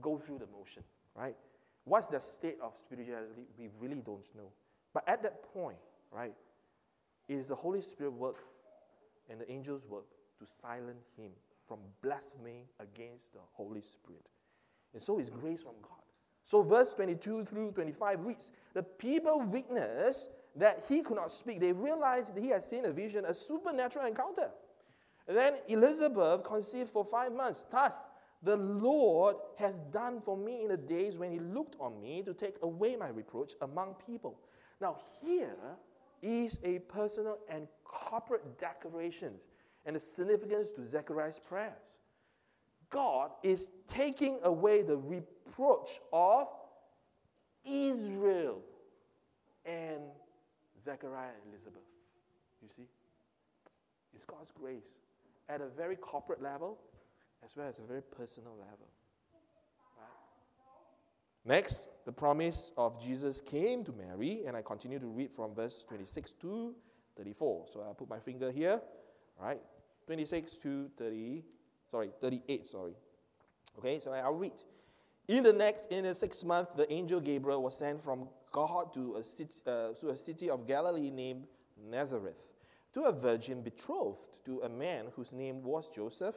[0.00, 0.82] go through the motion,
[1.14, 1.36] right?
[1.84, 3.46] What's the state of spirituality?
[3.58, 4.52] We really don't know.
[4.94, 5.78] But at that point,
[6.12, 6.34] right,
[7.28, 8.44] it is the Holy Spirit work
[9.28, 10.04] and the angels' work
[10.38, 11.30] to silence him
[11.66, 14.26] from blaspheming against the Holy Spirit.
[14.92, 16.02] And so is grace from God.
[16.44, 21.60] So, verse 22 through 25 reads The people witnessed that he could not speak.
[21.60, 24.50] They realized that he had seen a vision, a supernatural encounter.
[25.28, 27.64] And then Elizabeth conceived for five months.
[27.70, 28.06] Thus,
[28.42, 32.34] the Lord has done for me in the days when he looked on me to
[32.34, 34.38] take away my reproach among people.
[34.80, 35.56] Now, here
[36.22, 39.34] is a personal and corporate declaration
[39.86, 41.72] and the significance to Zechariah's prayers.
[42.90, 46.48] God is taking away the reproach of
[47.64, 48.60] Israel
[49.64, 50.00] and
[50.82, 51.82] Zechariah and Elizabeth.
[52.60, 52.88] You see?
[54.14, 54.92] It's God's grace
[55.48, 56.78] at a very corporate level
[57.44, 58.88] as well as a very personal level.
[59.98, 61.56] Right?
[61.56, 65.84] Next, the promise of Jesus came to Mary, and I continue to read from verse
[65.88, 66.74] 26 to
[67.16, 67.66] 34.
[67.72, 68.80] So I'll put my finger here,
[69.40, 69.60] right?
[70.06, 71.42] 26 to 30
[71.92, 72.94] sorry, 38, sorry.
[73.78, 74.62] Okay, so I'll read.
[75.28, 79.16] In the next, in the sixth month, the angel Gabriel was sent from God to
[79.16, 81.44] a city, uh, to a city of Galilee named
[81.90, 82.48] Nazareth,
[82.94, 86.36] to a virgin betrothed to a man whose name was Joseph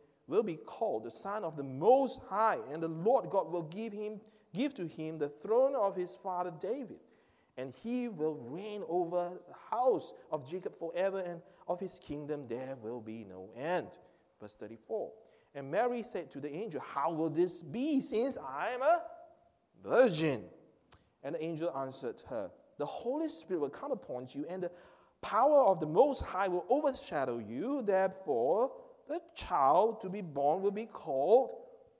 [0.27, 3.93] will be called the Son of the Most High, and the Lord God will give
[3.93, 4.21] him
[4.53, 6.99] give to him the throne of his father David,
[7.57, 12.75] and he will reign over the house of Jacob forever, and of his kingdom there
[12.81, 13.97] will be no end.
[14.39, 15.11] Verse 34.
[15.53, 19.01] And Mary said to the angel, How will this be, since I am a
[19.83, 20.43] virgin?
[21.23, 24.71] And the angel answered her, The Holy Spirit will come upon you, and the
[25.21, 27.81] power of the Most High will overshadow you.
[27.81, 28.71] Therefore,
[29.07, 31.51] the child to be born will be called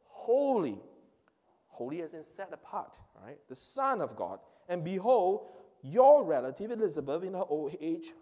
[0.04, 0.80] holy.
[1.68, 3.38] Holy as in set apart, right?
[3.50, 4.40] The Son of God.
[4.68, 5.48] And behold,
[5.84, 8.14] your relative Elizabeth, in her old age,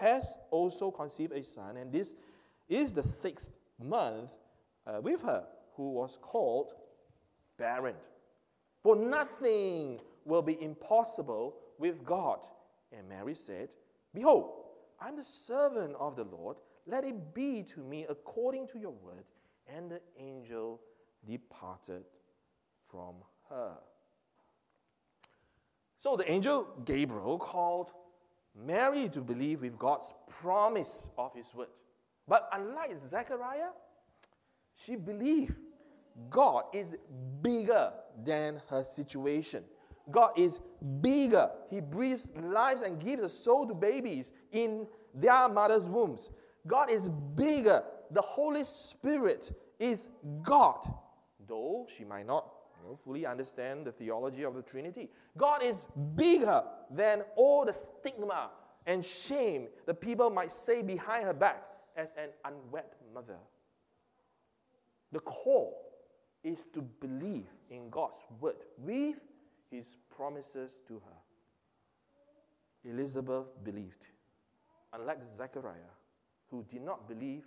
[0.00, 2.16] has also conceived a son, and this
[2.68, 3.48] is the sixth
[3.82, 4.30] month
[4.86, 5.44] uh, with her,
[5.76, 6.74] who was called
[7.58, 7.94] barren.
[8.82, 12.40] For nothing will be impossible with God.
[12.96, 13.68] And Mary said,
[14.14, 14.50] Behold,
[15.00, 16.56] I'm the servant of the Lord.
[16.86, 19.24] Let it be to me according to your word.
[19.66, 20.80] And the angel
[21.26, 22.04] departed
[22.90, 23.16] from
[23.48, 23.76] her.
[26.00, 27.92] So the angel Gabriel called
[28.54, 31.68] Mary to believe with God's promise of his word.
[32.26, 33.70] But unlike Zechariah,
[34.74, 35.56] she believed
[36.28, 36.96] God is
[37.42, 37.92] bigger
[38.24, 39.64] than her situation.
[40.10, 40.60] God is
[41.00, 41.50] bigger.
[41.68, 46.30] He breathes lives and gives a soul to babies in their mother's wombs.
[46.66, 47.82] God is bigger.
[48.10, 50.10] The Holy Spirit is
[50.42, 50.84] God.
[51.46, 52.46] Though she might not
[52.82, 55.10] you know, fully understand the theology of the Trinity.
[55.36, 58.50] God is bigger than all the stigma
[58.86, 61.62] and shame the people might say behind her back
[61.96, 63.36] as an unwed mother.
[65.12, 65.74] The core
[66.42, 69.16] is to believe in God's word with
[69.70, 72.90] his promises to her.
[72.90, 74.06] Elizabeth believed,
[74.94, 75.74] unlike Zechariah,
[76.50, 77.44] who did not believe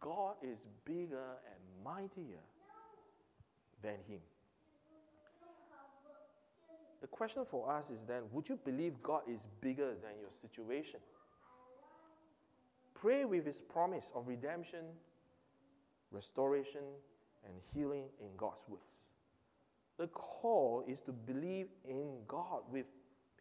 [0.00, 2.42] God is bigger and mightier
[3.82, 4.20] than him.
[7.00, 11.00] the question for us is then would you believe God is bigger than your situation?
[12.94, 14.84] Pray with His promise of redemption,
[16.10, 16.82] restoration,
[17.44, 19.06] and healing in God's words.
[19.98, 22.86] The call is to believe in God with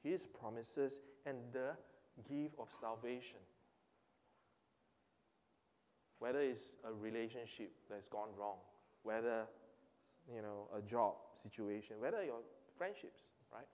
[0.04, 1.72] His promises and the
[2.30, 3.40] gift of salvation.
[6.20, 8.58] Whether it's a relationship that's gone wrong,
[9.04, 9.46] whether
[10.34, 12.40] you know a job situation, whether your
[12.78, 13.22] friendships,
[13.54, 13.68] right?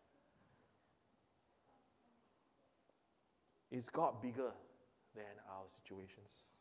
[3.72, 4.52] Is God bigger
[5.16, 6.56] than our situations?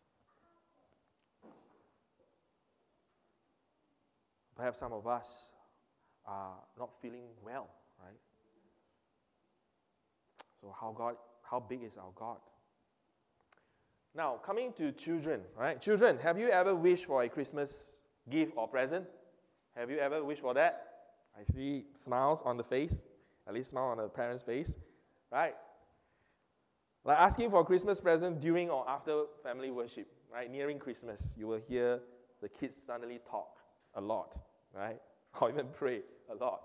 [4.57, 5.53] Perhaps some of us
[6.27, 7.69] are not feeling well,
[8.01, 8.19] right?
[10.61, 12.39] So how God how big is our God?
[14.15, 15.81] Now, coming to children, right?
[15.81, 19.07] Children, have you ever wished for a Christmas gift or present?
[19.75, 20.89] Have you ever wished for that?
[21.39, 23.05] I see smiles on the face,
[23.49, 24.77] at least smile on the parent's face,
[25.31, 25.55] right?
[27.05, 30.51] Like asking for a Christmas present during or after family worship, right?
[30.51, 32.01] Nearing Christmas, you will hear
[32.43, 33.59] the kids suddenly talk
[33.95, 34.37] a lot,
[34.75, 35.01] right?
[35.41, 36.61] Or even pray a lot.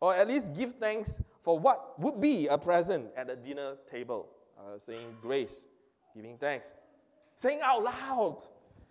[0.00, 4.28] Or at least give thanks for what would be a present at the dinner table,
[4.58, 5.66] uh, saying grace,
[6.14, 6.72] giving thanks.
[7.36, 8.42] Saying out loud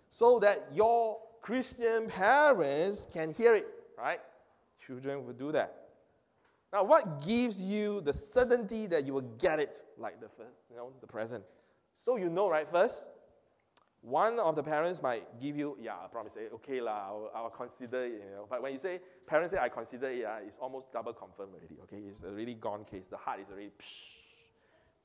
[0.08, 3.66] so that your Christian parents can hear it,
[3.98, 4.20] right?
[4.84, 5.86] Children will do that.
[6.72, 10.28] Now, what gives you the certainty that you will get it like the,
[10.70, 11.44] you know, the present?
[11.94, 12.68] So you know, right?
[12.70, 13.06] First,
[14.02, 17.50] one of the parents might give you, yeah, I promise, say, okay, lah, I'll, I'll,
[17.50, 18.12] consider it.
[18.12, 18.46] You know.
[18.48, 21.76] But when you say, parents say, I consider it, uh, it's almost double confirmed already,
[21.84, 22.08] okay?
[22.08, 23.08] It's a really gone case.
[23.08, 24.02] The heart is already psh,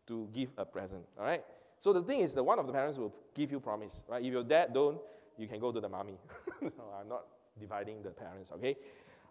[0.07, 1.43] to give a present, all right?
[1.81, 4.23] So the thing is, the one of the parents will give you promise, right?
[4.23, 4.99] If your dad don't,
[5.35, 6.13] you can go to the mommy.
[6.61, 7.23] no, I'm not
[7.59, 8.77] dividing the parents, okay?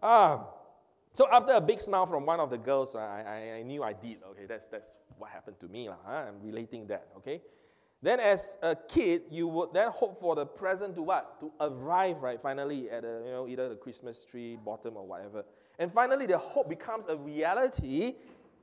[0.02, 0.40] Um,
[1.14, 3.92] so after a big smile from one of the girls, I, I, I knew I
[3.92, 4.16] did.
[4.30, 5.86] Okay, that's, that's what happened to me.
[5.86, 6.24] Huh?
[6.26, 7.40] I'm relating that, okay?
[8.02, 11.38] Then as a kid, you would then hope for the present to what?
[11.38, 15.44] To arrive, right, finally at a, you know, either the Christmas tree bottom or whatever.
[15.78, 18.14] And finally, the hope becomes a reality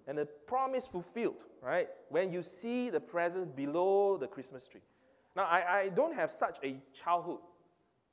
[0.07, 1.89] and the promise fulfilled, right?
[2.09, 4.81] When you see the presents below the Christmas tree.
[5.35, 7.39] Now, I, I don't have such a childhood.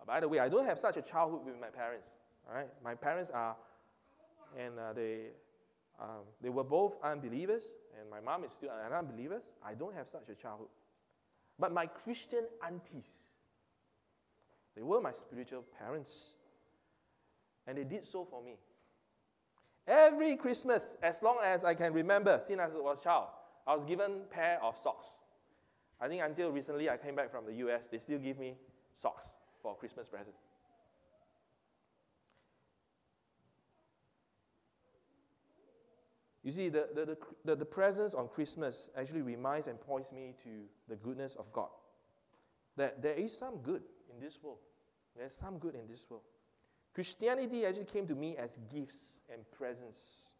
[0.07, 2.09] By the way, I don't have such a childhood with my parents,
[2.53, 2.69] right?
[2.83, 3.57] My parents are
[4.59, 5.29] and uh, they,
[6.01, 9.41] um, they were both unbelievers, and my mom is still an unbeliever.
[9.65, 10.69] I don't have such a childhood.
[11.59, 13.09] But my Christian aunties,
[14.75, 16.35] they were my spiritual parents,
[17.67, 18.57] and they did so for me.
[19.87, 23.29] Every Christmas, as long as I can remember, since I was a child,
[23.66, 25.18] I was given pair of socks.
[26.01, 28.57] I think until recently I came back from the US, they still give me
[28.94, 30.35] socks for Christmas present.
[36.42, 37.16] You see, the, the,
[37.47, 40.51] the, the, presence on Christmas actually reminds and points me to
[40.90, 41.70] the goodness of God.
[42.77, 44.59] That there is some good in this world.
[45.16, 46.25] There's some good in this world.
[46.95, 50.31] Christianity actually came to me as gifts and presents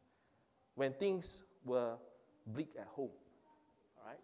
[0.77, 1.95] when things were
[2.47, 3.11] bleak at home.
[3.99, 4.19] All right?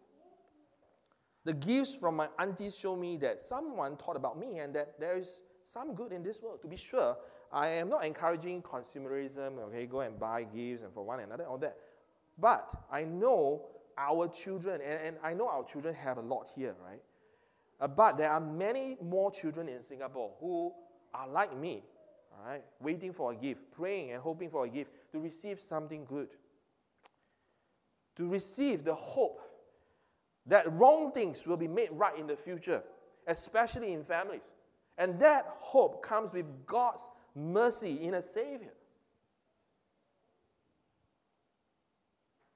[1.44, 5.16] The gifts from my aunties show me that someone thought about me and that there
[5.16, 6.62] is some good in this world.
[6.62, 7.16] To be sure,
[7.52, 11.58] I am not encouraging consumerism, okay, go and buy gifts and for one another, all
[11.58, 11.76] that.
[12.38, 13.66] But I know
[13.98, 17.02] our children, and, and I know our children have a lot here, right?
[17.80, 20.72] Uh, but there are many more children in Singapore who
[21.12, 21.82] are like me,
[22.32, 26.04] all right, waiting for a gift, praying and hoping for a gift to receive something
[26.04, 26.28] good.
[28.16, 29.40] To receive the hope
[30.46, 32.82] that wrong things will be made right in the future,
[33.26, 34.40] especially in families.
[34.98, 38.72] And that hope comes with God's mercy in a Savior.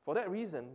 [0.05, 0.67] For that reason,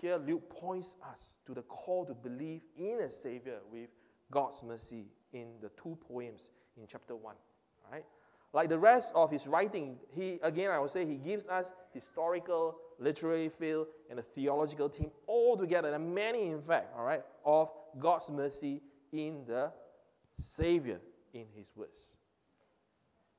[0.00, 3.90] here Luke points us to the call to believe in a Savior with
[4.30, 7.34] God's mercy in the two poems in chapter 1.
[7.90, 8.04] Right?
[8.52, 12.76] Like the rest of his writing, he again I would say he gives us historical,
[12.98, 17.70] literary feel, and a theological theme all together, and many in fact, all right, of
[17.98, 18.82] God's mercy
[19.12, 19.70] in the
[20.38, 21.00] Savior
[21.32, 22.16] in his words.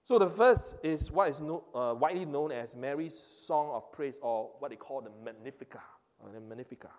[0.04, 4.20] So the first is what is no, uh, widely known as Mary's song of praise,
[4.22, 5.82] or what they call the Magnificat,
[6.20, 6.92] or the Magnificat,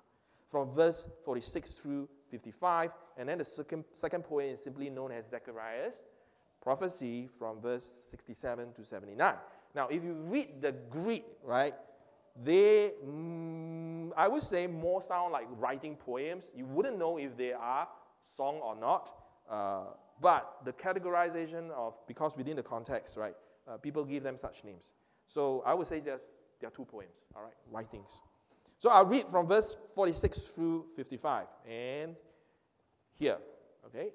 [0.49, 2.91] from verse 46 through 55.
[3.19, 6.05] And then the second, second poem is simply known as Zechariah's
[6.63, 9.35] prophecy from verse 67 to 79.
[9.75, 11.75] Now, if you read the Greek, right,
[12.43, 16.53] they, mm, I would say, more sound like writing poems.
[16.55, 17.89] You wouldn't know if they are
[18.25, 19.13] song or not.
[19.51, 19.85] Uh,
[20.21, 23.35] but the categorization of, because within the context, right,
[23.69, 24.93] uh, people give them such names.
[25.27, 28.23] So I would say just There are two poems, all right, writings.
[28.79, 31.47] So I'll read from verse 46 through 55.
[31.69, 32.15] And
[33.19, 33.39] here,
[33.87, 34.11] okay?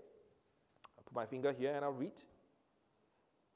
[0.98, 2.14] I'll put my finger here and I'll read.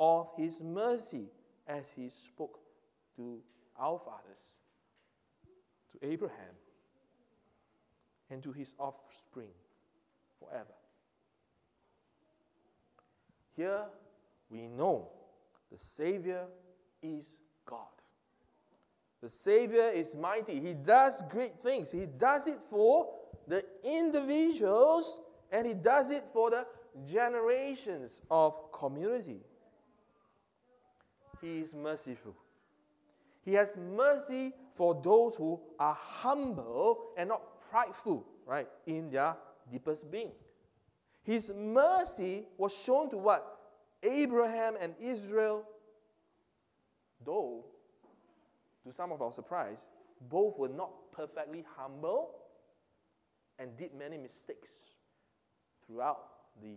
[0.00, 1.28] of his mercy
[1.68, 2.58] as he spoke
[3.16, 3.38] to
[3.78, 4.56] our fathers,
[5.92, 6.54] to Abraham,
[8.30, 9.52] and to his offspring
[10.38, 10.74] forever.
[13.56, 13.84] Here
[14.50, 15.10] we know
[15.70, 16.46] the Savior
[17.02, 17.26] is
[17.66, 17.86] God.
[19.22, 20.60] The Savior is mighty.
[20.60, 21.92] He does great things.
[21.92, 23.12] He does it for
[23.46, 25.20] the individuals
[25.52, 26.66] and He does it for the
[27.10, 29.40] generations of community.
[31.40, 32.34] He is merciful.
[33.42, 39.36] He has mercy for those who are humble and not prideful, right, in their
[39.70, 40.32] deepest being.
[41.22, 43.58] His mercy was shown to what?
[44.02, 45.64] Abraham and Israel,
[47.24, 47.64] though,
[48.84, 49.86] to some of our surprise,
[50.28, 52.34] both were not perfectly humble
[53.58, 54.70] and did many mistakes
[55.86, 56.20] throughout
[56.62, 56.76] the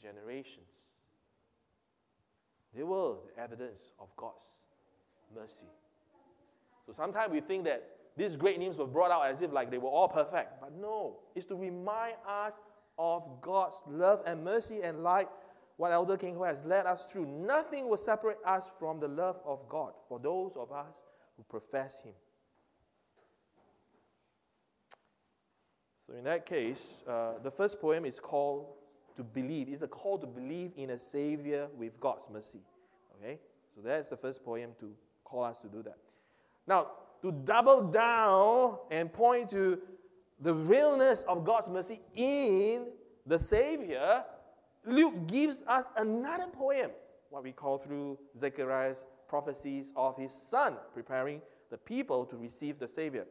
[0.00, 0.66] generations.
[2.76, 4.60] They were the evidence of God's
[5.34, 5.66] mercy.
[6.84, 9.78] So sometimes we think that these great names were brought out as if like they
[9.78, 10.60] were all perfect.
[10.60, 12.60] But no, it's to remind us
[12.98, 15.28] of God's love and mercy and like
[15.78, 17.26] what Elder King Ho has led us through.
[17.26, 20.94] Nothing will separate us from the love of God for those of us
[21.36, 22.14] who profess Him.
[26.06, 28.68] So, in that case, uh, the first poem is called
[29.16, 29.68] To Believe.
[29.68, 32.60] It's a call to believe in a Savior with God's mercy.
[33.18, 33.38] Okay?
[33.74, 34.92] So, that's the first poem to
[35.24, 35.98] call us to do that.
[36.66, 36.88] Now,
[37.22, 39.80] to double down and point to
[40.40, 42.88] the realness of God's mercy in
[43.26, 44.24] the Savior,
[44.84, 46.90] Luke gives us another poem,
[47.30, 52.86] what we call through Zechariah's prophecies of his son, preparing the people to receive the
[52.86, 53.26] Savior.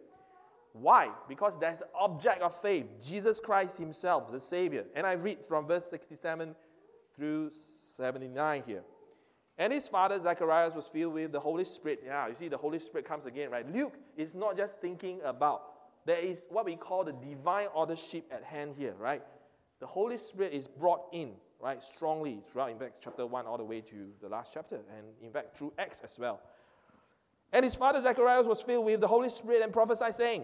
[0.82, 1.10] Why?
[1.30, 4.84] Because there's the object of faith, Jesus Christ Himself, the Savior.
[4.94, 6.54] And I read from verse 67
[7.16, 7.52] through
[7.96, 8.84] 79 here.
[9.58, 12.04] And his father Zacharias was filled with the Holy Spirit.
[12.06, 13.66] Yeah, you see, the Holy Spirit comes again, right?
[13.74, 15.64] Luke is not just thinking about,
[16.06, 19.24] there is what we call the divine authorship at hand here, right?
[19.80, 23.64] The Holy Spirit is brought in, right, strongly throughout, in fact, chapter 1 all the
[23.64, 26.42] way to the last chapter, and in fact, through Acts as well.
[27.54, 30.44] And his father Zacharias was filled with the Holy Spirit and prophesied, saying,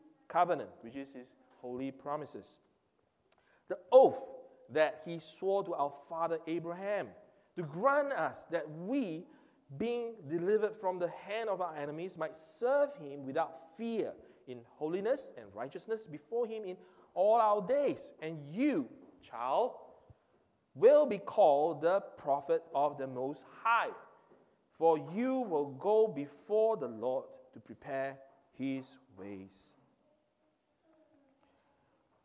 [0.31, 1.27] covenant, which is his
[1.61, 2.59] holy promises.
[3.67, 4.33] The oath
[4.69, 7.07] that he swore to our father Abraham
[7.57, 9.25] to grant us that we,
[9.77, 14.13] being delivered from the hand of our enemies, might serve him without fear
[14.47, 16.77] in holiness and righteousness before him in
[17.13, 18.13] all our days.
[18.21, 18.87] And you,
[19.21, 19.73] child,
[20.75, 23.91] will be called the prophet of the Most High,
[24.77, 28.17] for you will go before the Lord to prepare
[28.57, 29.75] his ways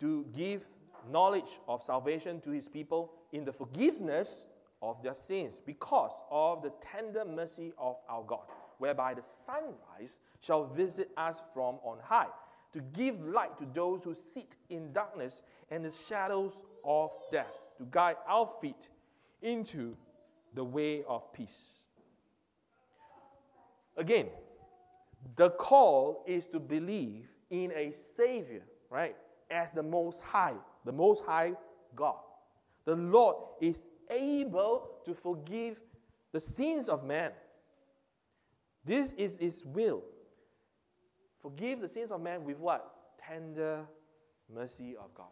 [0.01, 0.68] to give
[1.11, 4.47] knowledge of salvation to his people in the forgiveness
[4.82, 8.44] of their sins because of the tender mercy of our God,
[8.78, 12.28] whereby the sunrise shall visit us from on high,
[12.72, 17.84] to give light to those who sit in darkness and the shadows of death, to
[17.90, 18.90] guide our feet
[19.42, 19.97] into
[20.55, 21.86] the way of peace.
[23.97, 24.26] Again,
[25.34, 29.16] The call is to believe in a Savior, right?
[29.51, 31.53] As the Most High, the Most High
[31.94, 32.16] God.
[32.84, 35.80] The Lord is able to forgive
[36.32, 37.32] the sins of man.
[38.84, 40.03] This is His will.
[41.40, 42.92] Forgive the sins of man with what?
[43.20, 43.84] Tender
[44.53, 45.26] mercy of God.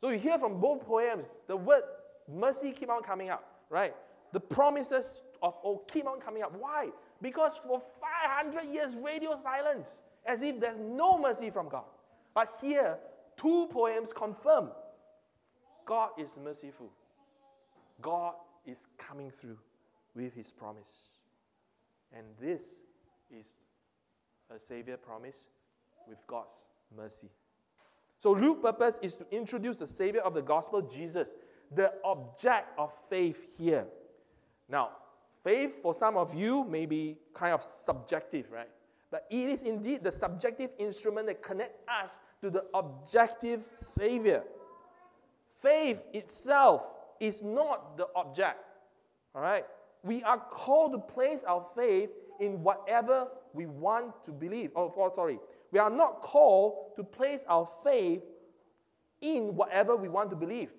[0.00, 1.82] So you hear from both poems, the word
[2.28, 3.94] mercy keep on coming up, right?
[4.32, 6.54] The promises of oh keep on coming up.
[6.58, 6.88] Why?
[7.20, 11.84] Because for 500 years, radio silence, as if there's no mercy from God.
[12.34, 12.96] But here,
[13.40, 14.70] two poems confirm
[15.86, 16.90] God is merciful.
[18.00, 18.34] God
[18.66, 19.58] is coming through
[20.14, 21.18] with his promise.
[22.16, 22.80] And this
[23.30, 23.46] is
[24.54, 25.46] a Savior promise
[26.08, 26.66] with God's
[26.96, 27.28] mercy.
[28.18, 31.34] So Luke's purpose is to introduce the Savior of the gospel, Jesus,
[31.74, 33.86] the object of faith here.
[34.68, 34.90] Now,
[35.42, 38.68] faith for some of you may be kind of subjective, right?
[39.10, 44.44] But it is indeed the subjective instrument that connects us to the objective Savior.
[45.60, 48.58] Faith itself is not the object.
[49.34, 49.64] All right?
[50.02, 52.10] We are called to place our faith
[52.40, 54.70] in whatever we want to believe.
[54.74, 55.38] Oh, oh, sorry.
[55.70, 58.22] We are not called to place our faith
[59.20, 60.70] in whatever we want to believe.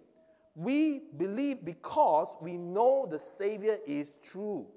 [0.56, 4.68] We believe because we know the Savior is true.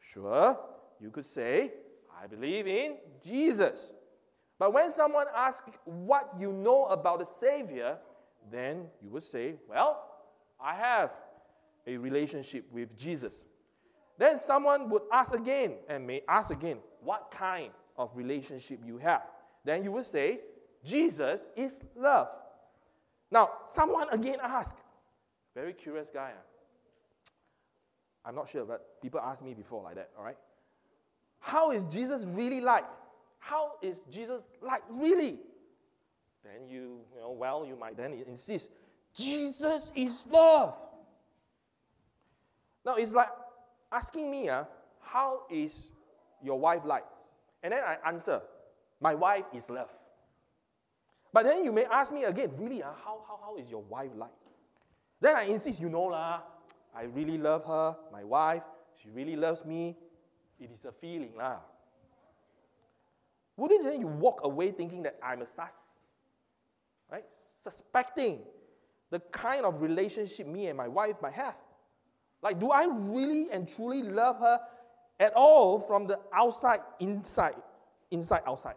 [0.00, 0.58] Sure,
[1.00, 1.72] you could say,
[2.20, 3.94] I believe in Jesus.
[4.62, 7.98] But when someone asks what you know about the Savior,
[8.48, 10.08] then you would say, Well,
[10.60, 11.10] I have
[11.84, 13.44] a relationship with Jesus.
[14.18, 19.22] Then someone would ask again and may ask again, What kind of relationship you have?
[19.64, 20.38] Then you would say,
[20.84, 22.28] Jesus is love.
[23.32, 24.76] Now, someone again ask,
[25.56, 26.30] very curious guy.
[26.36, 27.38] Ah.
[28.24, 30.38] I'm not sure, but people ask me before like that, all right?
[31.40, 32.84] How is Jesus really like?
[33.42, 35.40] How is Jesus like really?
[36.44, 38.70] Then you, you know, well, you might then insist,
[39.12, 40.76] Jesus is love.
[42.86, 43.28] Now it's like
[43.90, 44.62] asking me, uh,
[45.00, 45.90] how is
[46.40, 47.04] your wife like?
[47.64, 48.40] And then I answer,
[49.00, 49.90] my wife is love.
[51.32, 54.12] But then you may ask me again, really, uh, how, how, how is your wife
[54.16, 54.30] like?
[55.20, 56.42] Then I insist, you know lah,
[56.94, 58.62] I really love her, my wife,
[58.94, 59.96] she really loves me.
[60.60, 61.58] It is a feeling lah.
[63.56, 65.74] Wouldn't then you walk away thinking that I'm a sus?
[67.10, 67.24] Right?
[67.60, 68.40] Suspecting
[69.10, 71.54] the kind of relationship me and my wife might have.
[72.40, 74.58] Like, do I really and truly love her
[75.20, 77.54] at all from the outside, inside,
[78.10, 78.76] inside, outside?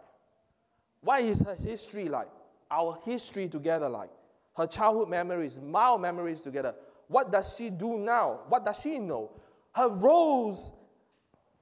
[1.01, 2.27] What is her history like?
[2.69, 4.09] Our history together like?
[4.57, 6.73] her childhood memories, mild memories together.
[7.07, 8.41] What does she do now?
[8.47, 9.31] What does she know?
[9.73, 10.71] Her roles,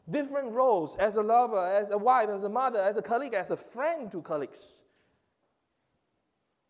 [0.10, 3.51] different roles as a lover, as a wife, as a mother, as a colleague, as
[3.51, 4.80] a friend to colleagues,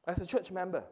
[0.08, 0.84] as a church member.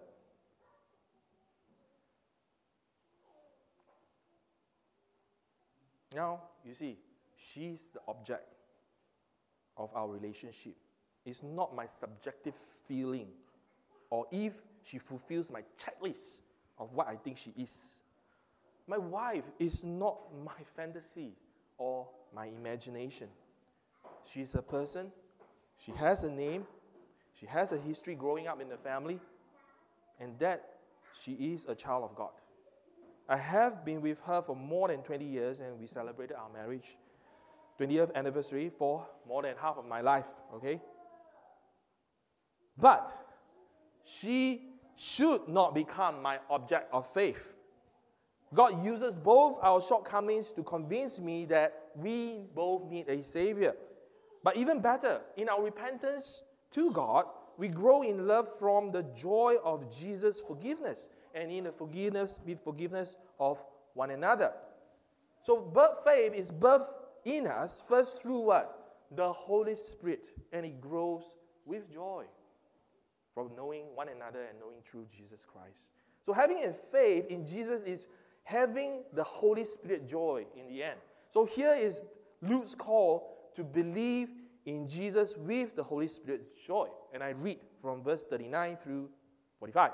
[6.15, 6.97] Now, you see,
[7.37, 8.53] she's the object
[9.77, 10.75] of our relationship.
[11.25, 12.55] It's not my subjective
[12.87, 13.27] feeling
[14.09, 16.39] or if she fulfills my checklist
[16.77, 18.01] of what I think she is.
[18.87, 21.33] My wife is not my fantasy
[21.81, 23.27] or my imagination.
[24.23, 25.11] She's a person,
[25.77, 26.67] she has a name,
[27.33, 29.19] she has a history growing up in the family,
[30.19, 30.77] and that
[31.13, 32.29] she is a child of God.
[33.27, 36.97] I have been with her for more than 20 years, and we celebrated our marriage
[37.79, 40.79] 20th anniversary for more than half of my life, okay?
[42.77, 43.11] But
[44.03, 47.55] she should not become my object of faith.
[48.53, 53.75] God uses both our shortcomings to convince me that we both need a Savior.
[54.43, 57.25] But even better, in our repentance to God,
[57.57, 62.59] we grow in love from the joy of Jesus' forgiveness and in the forgiveness with
[62.63, 64.51] forgiveness of one another.
[65.43, 66.93] So, birth faith is birth
[67.25, 68.77] in us first through what?
[69.15, 71.35] The Holy Spirit, and it grows
[71.65, 72.25] with joy
[73.33, 75.91] from knowing one another and knowing true Jesus Christ.
[76.23, 78.07] So, having a faith in Jesus is
[78.43, 80.99] having the Holy Spirit joy in the end.
[81.29, 82.05] So, here is
[82.41, 84.29] Luke's call to believe
[84.65, 86.87] in Jesus with the Holy Spirit's joy.
[87.13, 89.09] And I read from verse 39 through
[89.59, 89.91] 45.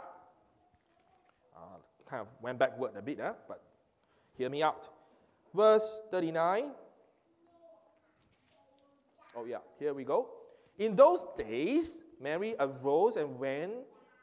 [1.55, 1.59] Uh,
[2.05, 3.33] kind of went backward a bit, huh?
[3.47, 3.63] but
[4.33, 4.89] hear me out.
[5.53, 6.71] Verse 39.
[9.35, 10.29] Oh, yeah, here we go.
[10.79, 13.73] In those days, Mary arose and went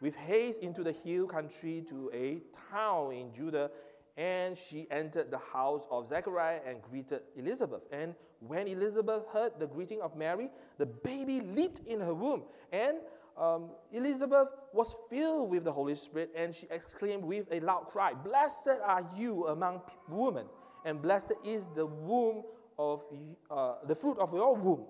[0.01, 3.71] with haste into the hill country to a town in Judah
[4.17, 7.83] and she entered the house of Zechariah and greeted Elizabeth.
[7.91, 12.45] And when Elizabeth heard the greeting of Mary, the baby leaped in her womb.
[12.73, 12.99] And
[13.37, 18.15] um, Elizabeth was filled with the Holy Spirit, and she exclaimed with a loud cry,
[18.15, 20.47] Blessed are you among women,
[20.85, 22.45] and blessed is the womb
[22.79, 23.03] of
[23.51, 24.85] uh, the fruit of your womb.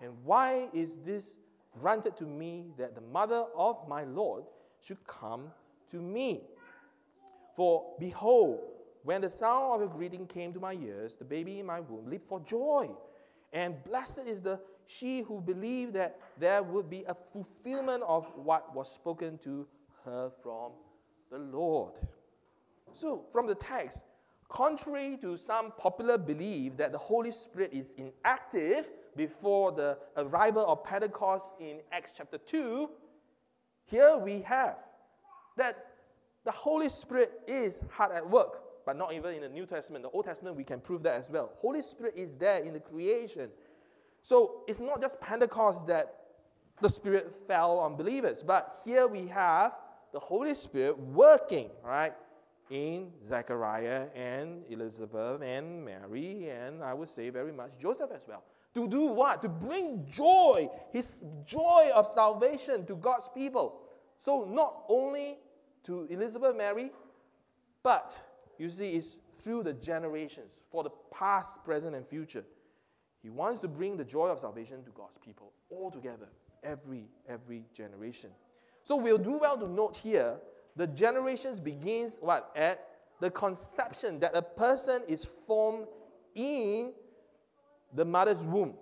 [0.00, 1.36] And why is this
[1.80, 4.44] granted to me that the mother of my Lord
[4.80, 5.50] should come
[5.90, 6.44] to me?
[7.56, 8.60] For behold,
[9.04, 12.08] when the sound of your greeting came to my ears, the baby in my womb
[12.08, 12.90] leaped for joy.
[13.52, 18.74] And blessed is the she who believed that there would be a fulfillment of what
[18.74, 19.66] was spoken to
[20.04, 20.72] her from
[21.30, 21.92] the Lord.
[22.92, 24.04] So, from the text,
[24.48, 30.84] contrary to some popular belief that the Holy Spirit is inactive before the arrival of
[30.84, 32.90] Pentecost in Acts chapter 2,
[33.86, 34.76] here we have
[35.56, 35.93] that
[36.44, 40.02] the Holy Spirit is hard at work, but not even in the New Testament.
[40.04, 41.52] The Old Testament, we can prove that as well.
[41.56, 43.50] Holy Spirit is there in the creation.
[44.22, 46.14] So it's not just Pentecost that
[46.80, 49.72] the Spirit fell on believers, but here we have
[50.12, 52.12] the Holy Spirit working, right,
[52.70, 58.42] in Zechariah and Elizabeth and Mary, and I would say very much Joseph as well.
[58.74, 59.42] To do what?
[59.42, 63.80] To bring joy, his joy of salvation to God's people.
[64.18, 65.38] So not only
[65.84, 66.90] to Elizabeth, Mary,
[67.82, 68.20] but
[68.58, 72.44] you see, it's through the generations for the past, present, and future.
[73.22, 76.28] He wants to bring the joy of salvation to God's people all together,
[76.62, 78.30] every every generation.
[78.82, 80.36] So we'll do well to note here
[80.76, 82.86] the generations begins what at
[83.20, 85.86] the conception that a person is formed
[86.34, 86.92] in
[87.94, 88.74] the mother's womb.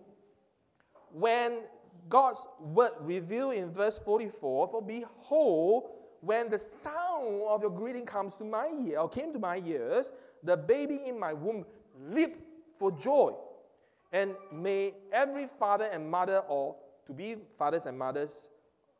[1.12, 1.60] When
[2.08, 5.90] God's word revealed in verse 44, for behold,
[6.22, 10.12] when the sound of your greeting comes to my ear, or came to my ears,
[10.44, 11.66] the baby in my womb
[12.08, 12.40] leaped
[12.78, 13.32] for joy.
[14.12, 18.50] And may every father and mother, or to be fathers and mothers,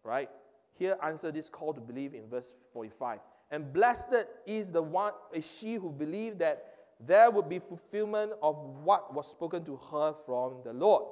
[0.03, 0.29] right,
[0.75, 3.21] here answer this call to believe in verse 45.
[3.53, 8.57] And blessed is the one, is she who believed that there would be fulfillment of
[8.83, 11.05] what was spoken to her from the Lord.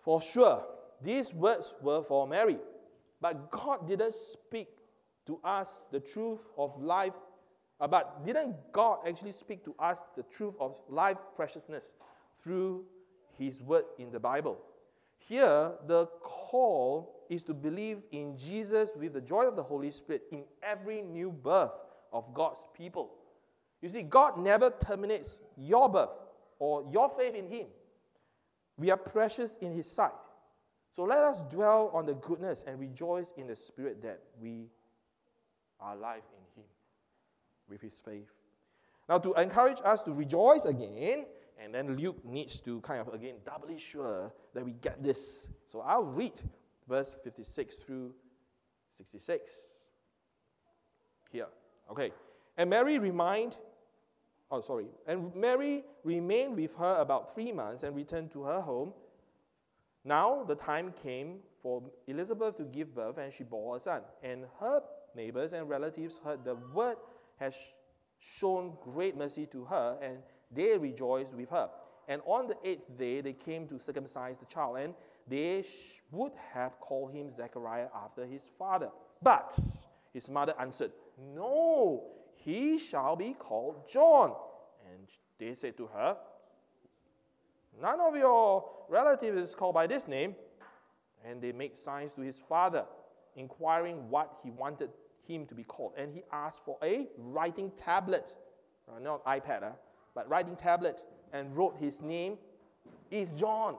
[0.00, 0.64] For sure,
[1.02, 2.58] these words were for Mary.
[3.26, 4.68] But God didn't speak
[5.26, 7.14] to us the truth of life.
[7.80, 11.90] Uh, but didn't God actually speak to us the truth of life preciousness
[12.38, 12.84] through
[13.36, 14.60] His word in the Bible?
[15.18, 20.22] Here, the call is to believe in Jesus with the joy of the Holy Spirit
[20.30, 21.72] in every new birth
[22.12, 23.10] of God's people.
[23.82, 26.10] You see, God never terminates your birth
[26.60, 27.66] or your faith in Him.
[28.76, 30.12] We are precious in His sight.
[30.96, 34.70] So let us dwell on the goodness and rejoice in the Spirit that we
[35.78, 36.68] are alive in Him
[37.68, 38.32] with His faith.
[39.06, 41.26] Now, to encourage us to rejoice again,
[41.62, 45.50] and then Luke needs to kind of again doubly sure that we get this.
[45.66, 46.40] So I'll read
[46.88, 48.14] verse 56 through
[48.88, 49.84] 66
[51.30, 51.46] here.
[51.90, 52.10] Okay.
[52.56, 53.58] And Mary remained,
[54.50, 54.86] oh, sorry.
[55.06, 58.94] And Mary remained with her about three months and returned to her home
[60.06, 64.02] now the time came for Elizabeth to give birth, and she bore a son.
[64.22, 64.80] And her
[65.16, 66.96] neighbors and relatives heard the word
[67.38, 67.56] has
[68.20, 70.18] shown great mercy to her, and
[70.52, 71.68] they rejoiced with her.
[72.08, 74.94] And on the eighth day, they came to circumcise the child, and
[75.26, 75.64] they
[76.12, 78.90] would have called him Zechariah after his father.
[79.20, 79.58] But
[80.12, 80.92] his mother answered,
[81.34, 82.04] No,
[82.36, 84.34] he shall be called John.
[84.88, 86.16] And they said to her,
[87.80, 90.34] None of your relatives is called by this name.
[91.24, 92.84] And they make signs to his father,
[93.34, 94.90] inquiring what he wanted
[95.26, 95.92] him to be called.
[95.96, 98.34] And he asked for a writing tablet,
[98.88, 99.70] uh, not iPad, uh,
[100.14, 101.02] but writing tablet,
[101.32, 102.38] and wrote his name
[103.10, 103.76] is John.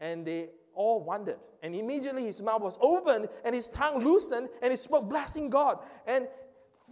[0.00, 1.46] And they all wondered.
[1.62, 5.78] And immediately his mouth was opened and his tongue loosened and he spoke, blessing God.
[6.06, 6.28] And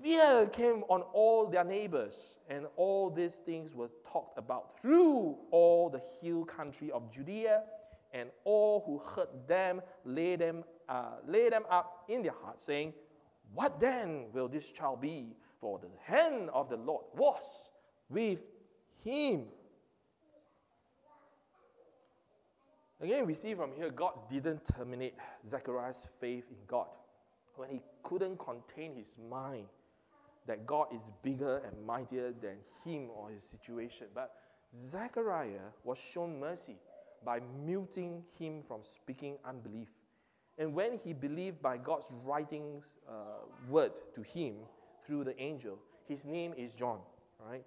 [0.04, 5.88] fear came on all their neighbors, and all these things were talked about through all
[5.88, 7.62] the hill country of Judea,
[8.12, 12.92] and all who heard them laid them, uh, them up in their hearts, saying,
[13.54, 15.34] What then will this child be?
[15.58, 17.70] For the hand of the Lord was
[18.10, 18.42] with
[19.02, 19.46] him.
[23.00, 25.14] Again, we see from here, God didn't terminate
[25.48, 26.88] Zechariah's faith in God
[27.56, 29.66] when he couldn't contain his mind
[30.46, 34.08] that God is bigger and mightier than him or his situation.
[34.14, 34.34] But
[34.76, 36.76] Zechariah was shown mercy
[37.24, 39.88] by muting him from speaking unbelief.
[40.58, 44.54] And when he believed by God's writings uh, word to him
[45.04, 45.78] through the angel.
[46.06, 46.98] His name is John,
[47.38, 47.64] right?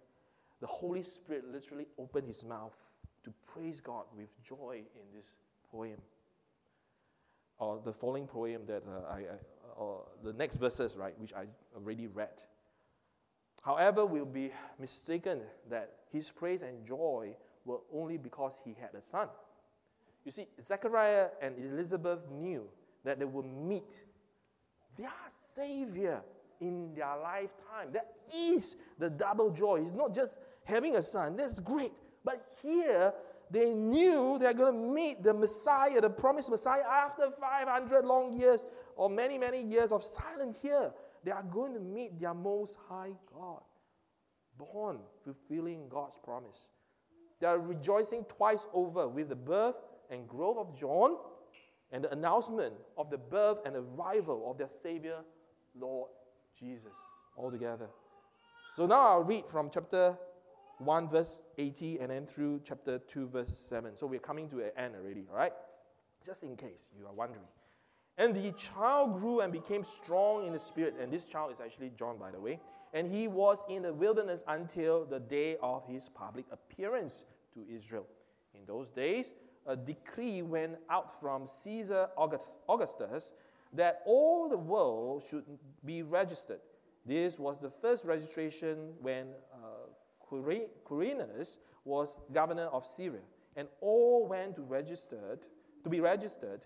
[0.59, 2.75] The Holy Spirit literally opened his mouth
[3.23, 5.27] to praise God with joy in this
[5.71, 5.97] poem.
[7.59, 9.23] Or the following poem that uh, I, I
[9.75, 12.43] or the next verses, right, which I already read.
[13.67, 19.01] However, we'll be mistaken that his praise and joy were only because he had a
[19.01, 19.27] son.
[20.23, 22.63] You see, Zechariah and Elizabeth knew
[23.03, 24.05] that they would meet
[24.97, 26.21] their Savior
[26.61, 27.91] in their lifetime.
[27.91, 29.81] That is the double joy.
[29.81, 31.91] It's not just having a son, that's great.
[32.23, 33.13] But here,
[33.51, 38.65] they knew they're going to meet the Messiah, the promised Messiah, after 500 long years
[38.95, 40.93] or many, many years of silence here.
[41.27, 43.59] They are going to meet their most high God,
[44.57, 46.69] born fulfilling God's promise.
[47.41, 49.75] They are rejoicing twice over with the birth
[50.09, 51.17] and growth of John
[51.91, 55.17] and the announcement of the birth and arrival of their Savior,
[55.77, 56.11] Lord
[56.57, 56.97] Jesus,
[57.35, 57.89] all together.
[58.77, 60.17] So now I'll read from chapter
[60.77, 63.97] 1, verse 80, and then through chapter 2, verse 7.
[63.97, 65.51] So we're coming to an end already, all right?
[66.25, 67.43] Just in case you are wondering.
[68.17, 70.95] And the child grew and became strong in the spirit.
[70.99, 72.59] And this child is actually John, by the way.
[72.93, 78.07] And he was in the wilderness until the day of his public appearance to Israel.
[78.53, 79.35] In those days,
[79.67, 83.33] a decree went out from Caesar Augustus
[83.73, 85.43] that all the world should
[85.85, 86.61] be registered.
[87.05, 89.87] This was the first registration when uh,
[90.29, 93.21] Quirinius was governor of Syria,
[93.55, 95.45] and all went to registered
[95.83, 96.65] to be registered,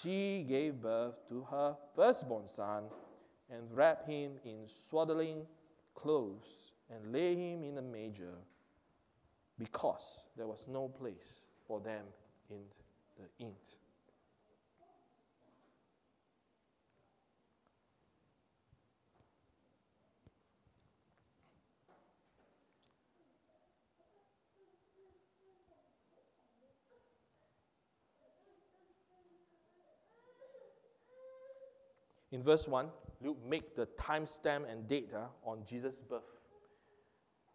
[0.00, 2.84] She gave birth to her firstborn son
[3.50, 5.46] and wrapped him in swaddling
[5.94, 8.34] clothes and laid him in a manger
[9.58, 12.04] because there was no place for them
[12.50, 12.62] in
[13.16, 13.54] the inn.
[32.36, 32.90] In verse 1,
[33.22, 36.42] Luke make the timestamp and date uh, on Jesus' birth.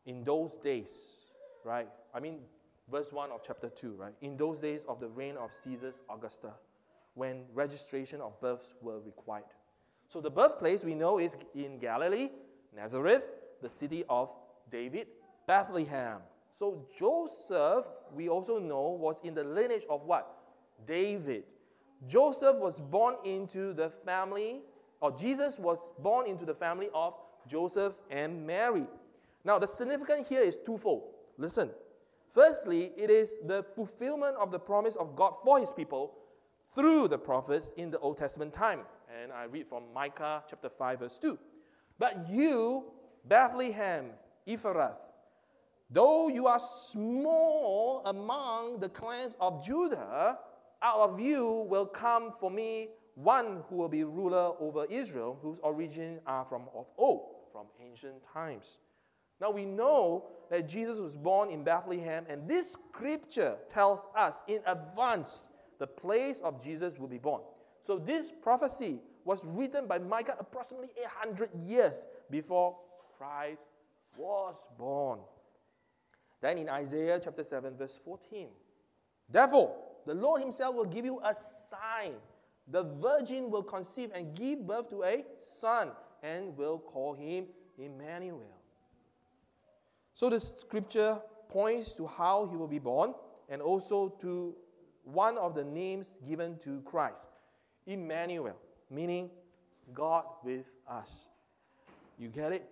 [0.08, 1.22] In those days,
[1.64, 1.88] right?
[2.16, 2.40] I mean,
[2.92, 4.16] verse 1 of chapter 2, right?
[4.22, 6.54] In those days of the reign of Caesar Augusta,
[7.14, 9.54] when registration of births were required.
[10.08, 12.30] So the birthplace we know is in Galilee,
[12.76, 13.30] Nazareth,
[13.62, 14.34] the city of
[14.72, 15.06] David,
[15.46, 16.22] Bethlehem.
[16.52, 20.40] So Joseph, we also know, was in the lineage of what?
[20.88, 21.44] David.
[22.08, 24.62] Joseph was born into the family,
[25.02, 27.16] or Jesus was born into the family of
[27.48, 28.86] Joseph and Mary.
[29.44, 31.04] Now, the significance here is twofold.
[31.38, 31.72] Listen.
[32.34, 36.14] Firstly, it is the fulfillment of the promise of God for his people
[36.74, 38.82] through the prophets in the Old Testament time.
[39.22, 41.38] And I read from Micah chapter 5, verse 2.
[42.00, 42.86] But you,
[43.26, 44.12] Bethlehem,
[44.48, 44.96] Ephrath,
[45.90, 50.40] though you are small among the clans of Judah,
[50.82, 52.90] out of you will come for me
[53.24, 58.16] one who will be ruler over Israel, whose origin are from of old, from ancient
[58.34, 58.80] times.
[59.40, 64.62] Now we know that Jesus was born in Bethlehem, and this scripture tells us in
[64.68, 65.50] advance
[65.80, 67.42] the place of Jesus will be born.
[67.82, 72.78] So this prophecy was written by Micah approximately 800 years before
[73.18, 73.62] Christ
[74.16, 75.20] was born.
[76.42, 78.48] Then in Isaiah chapter 7, verse 14,
[79.30, 81.36] therefore, the Lord Himself will give you a
[81.70, 82.14] sign.
[82.72, 85.92] The virgin will conceive and give birth to a son
[86.24, 87.46] and will call him
[87.78, 88.58] Emmanuel.
[90.14, 91.20] So the scripture
[91.50, 93.14] points to how he will be born
[93.50, 94.56] and also to
[95.04, 97.28] one of the names given to Christ
[97.86, 98.56] Emmanuel,
[98.90, 99.30] meaning
[99.94, 101.28] God with us.
[102.18, 102.70] You get it?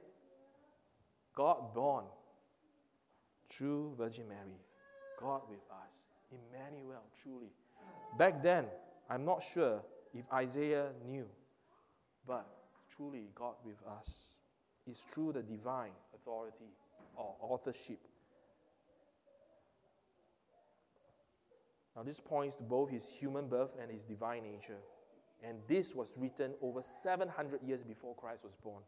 [1.35, 2.05] God born
[3.49, 4.59] through Virgin Mary.
[5.19, 6.03] God with us.
[6.31, 7.51] Emmanuel, truly.
[8.17, 8.65] Back then,
[9.09, 9.81] I'm not sure
[10.13, 11.25] if Isaiah knew,
[12.27, 12.45] but
[12.95, 14.33] truly God with us
[14.89, 16.71] is through the divine authority
[17.15, 17.99] or authorship.
[21.95, 24.77] Now, this points to both his human birth and his divine nature.
[25.43, 28.83] And this was written over 700 years before Christ was born.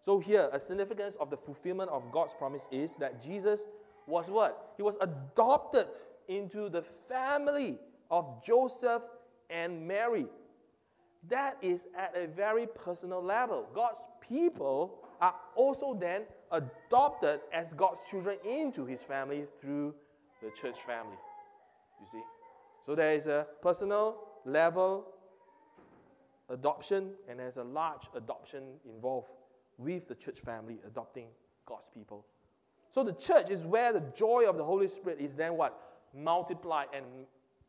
[0.00, 3.66] So, here, a significance of the fulfillment of God's promise is that Jesus
[4.06, 4.72] was what?
[4.76, 5.88] He was adopted
[6.28, 7.78] into the family
[8.10, 9.02] of Joseph
[9.50, 10.26] and Mary.
[11.28, 13.68] That is at a very personal level.
[13.74, 16.22] God's people are also then
[16.52, 19.94] adopted as God's children into his family through
[20.42, 21.16] the church family.
[22.00, 22.22] You see?
[22.84, 25.06] So there is a personal level
[26.48, 29.30] adoption and there's a large adoption involved
[29.78, 31.26] with the church family adopting
[31.66, 32.24] God's people.
[32.90, 35.78] So the church is where the joy of the Holy Spirit is then what?
[36.14, 37.04] Multiplied and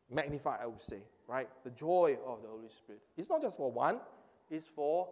[0.10, 1.50] magnified, I would say, right?
[1.64, 3.02] The joy of the Holy Spirit.
[3.18, 4.00] It's not just for one,
[4.50, 5.10] it's for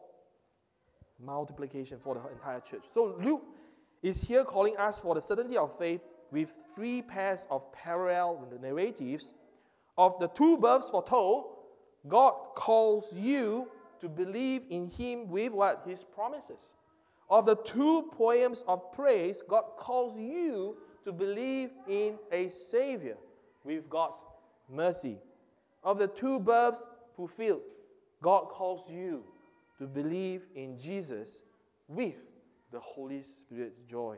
[1.19, 2.83] multiplication for the entire church.
[2.91, 3.43] So Luke
[4.01, 6.01] is here calling us for the certainty of faith
[6.31, 9.33] with three pairs of parallel narratives.
[9.97, 11.45] Of the two births foretold,
[12.07, 13.69] God calls you
[14.01, 15.83] to believe in Him with what?
[15.87, 16.73] His promises.
[17.29, 23.17] Of the two poems of praise, God calls you to believe in a Savior
[23.63, 24.23] with God's
[24.69, 25.17] mercy.
[25.85, 27.61] Of the two births fulfilled,
[28.21, 29.23] God calls you
[29.77, 31.43] to believe in Jesus
[31.87, 32.15] with
[32.71, 34.17] the Holy Spirit's joy.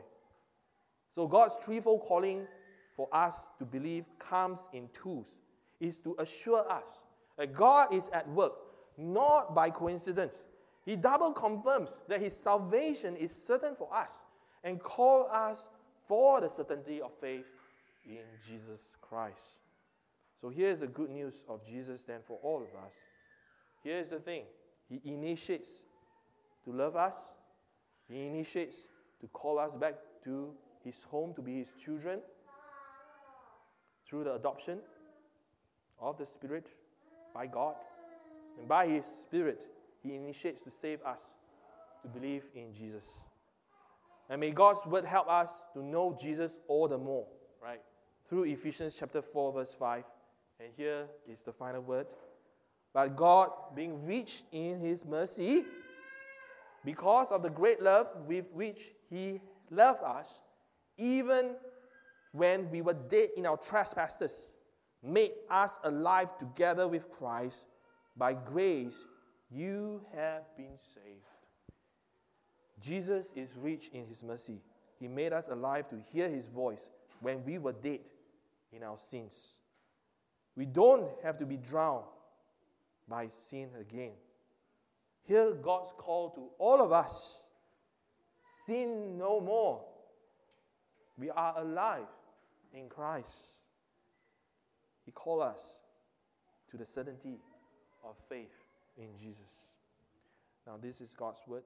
[1.10, 2.46] So God's threefold calling
[2.96, 5.40] for us to believe comes in twos,
[5.78, 7.04] is to assure us
[7.36, 8.54] that God is at work,
[8.96, 10.46] not by coincidence.
[10.84, 14.12] He double confirms that his salvation is certain for us
[14.64, 15.68] and call us
[16.06, 17.44] for the certainty of faith
[18.06, 19.60] in Jesus Christ.
[20.40, 23.00] So here's the good news of Jesus then for all of us.
[23.82, 24.44] Here's the thing
[24.88, 25.84] He initiates
[26.64, 27.30] to love us,
[28.08, 28.88] He initiates
[29.20, 32.20] to call us back to His home to be His children
[34.08, 34.78] through the adoption
[36.00, 36.70] of the Spirit
[37.34, 37.74] by God.
[38.58, 39.66] And by His Spirit,
[40.02, 41.20] He initiates to save us
[42.02, 43.24] to believe in Jesus.
[44.30, 47.26] And may God's word help us to know Jesus all the more,
[47.62, 47.80] right?
[48.28, 50.04] Through Ephesians chapter 4, verse 5.
[50.60, 52.06] And here is the final word.
[52.92, 55.64] But God, being rich in his mercy,
[56.84, 59.40] because of the great love with which he
[59.70, 60.40] loved us,
[60.96, 61.54] even
[62.32, 64.52] when we were dead in our trespasses,
[65.02, 67.66] made us alive together with Christ.
[68.16, 69.06] By grace,
[69.50, 71.24] you have been saved.
[72.80, 74.60] Jesus is rich in his mercy.
[74.98, 76.90] He made us alive to hear his voice
[77.20, 78.00] when we were dead
[78.72, 79.60] in our sins.
[80.58, 82.02] We don't have to be drowned
[83.08, 84.10] by sin again.
[85.22, 87.46] Hear God's call to all of us
[88.66, 89.84] sin no more.
[91.16, 92.08] We are alive
[92.74, 93.58] in Christ.
[95.04, 95.80] He called us
[96.72, 97.38] to the certainty
[98.02, 98.50] of faith
[98.96, 99.74] in Jesus.
[100.66, 101.62] Now, this is God's word.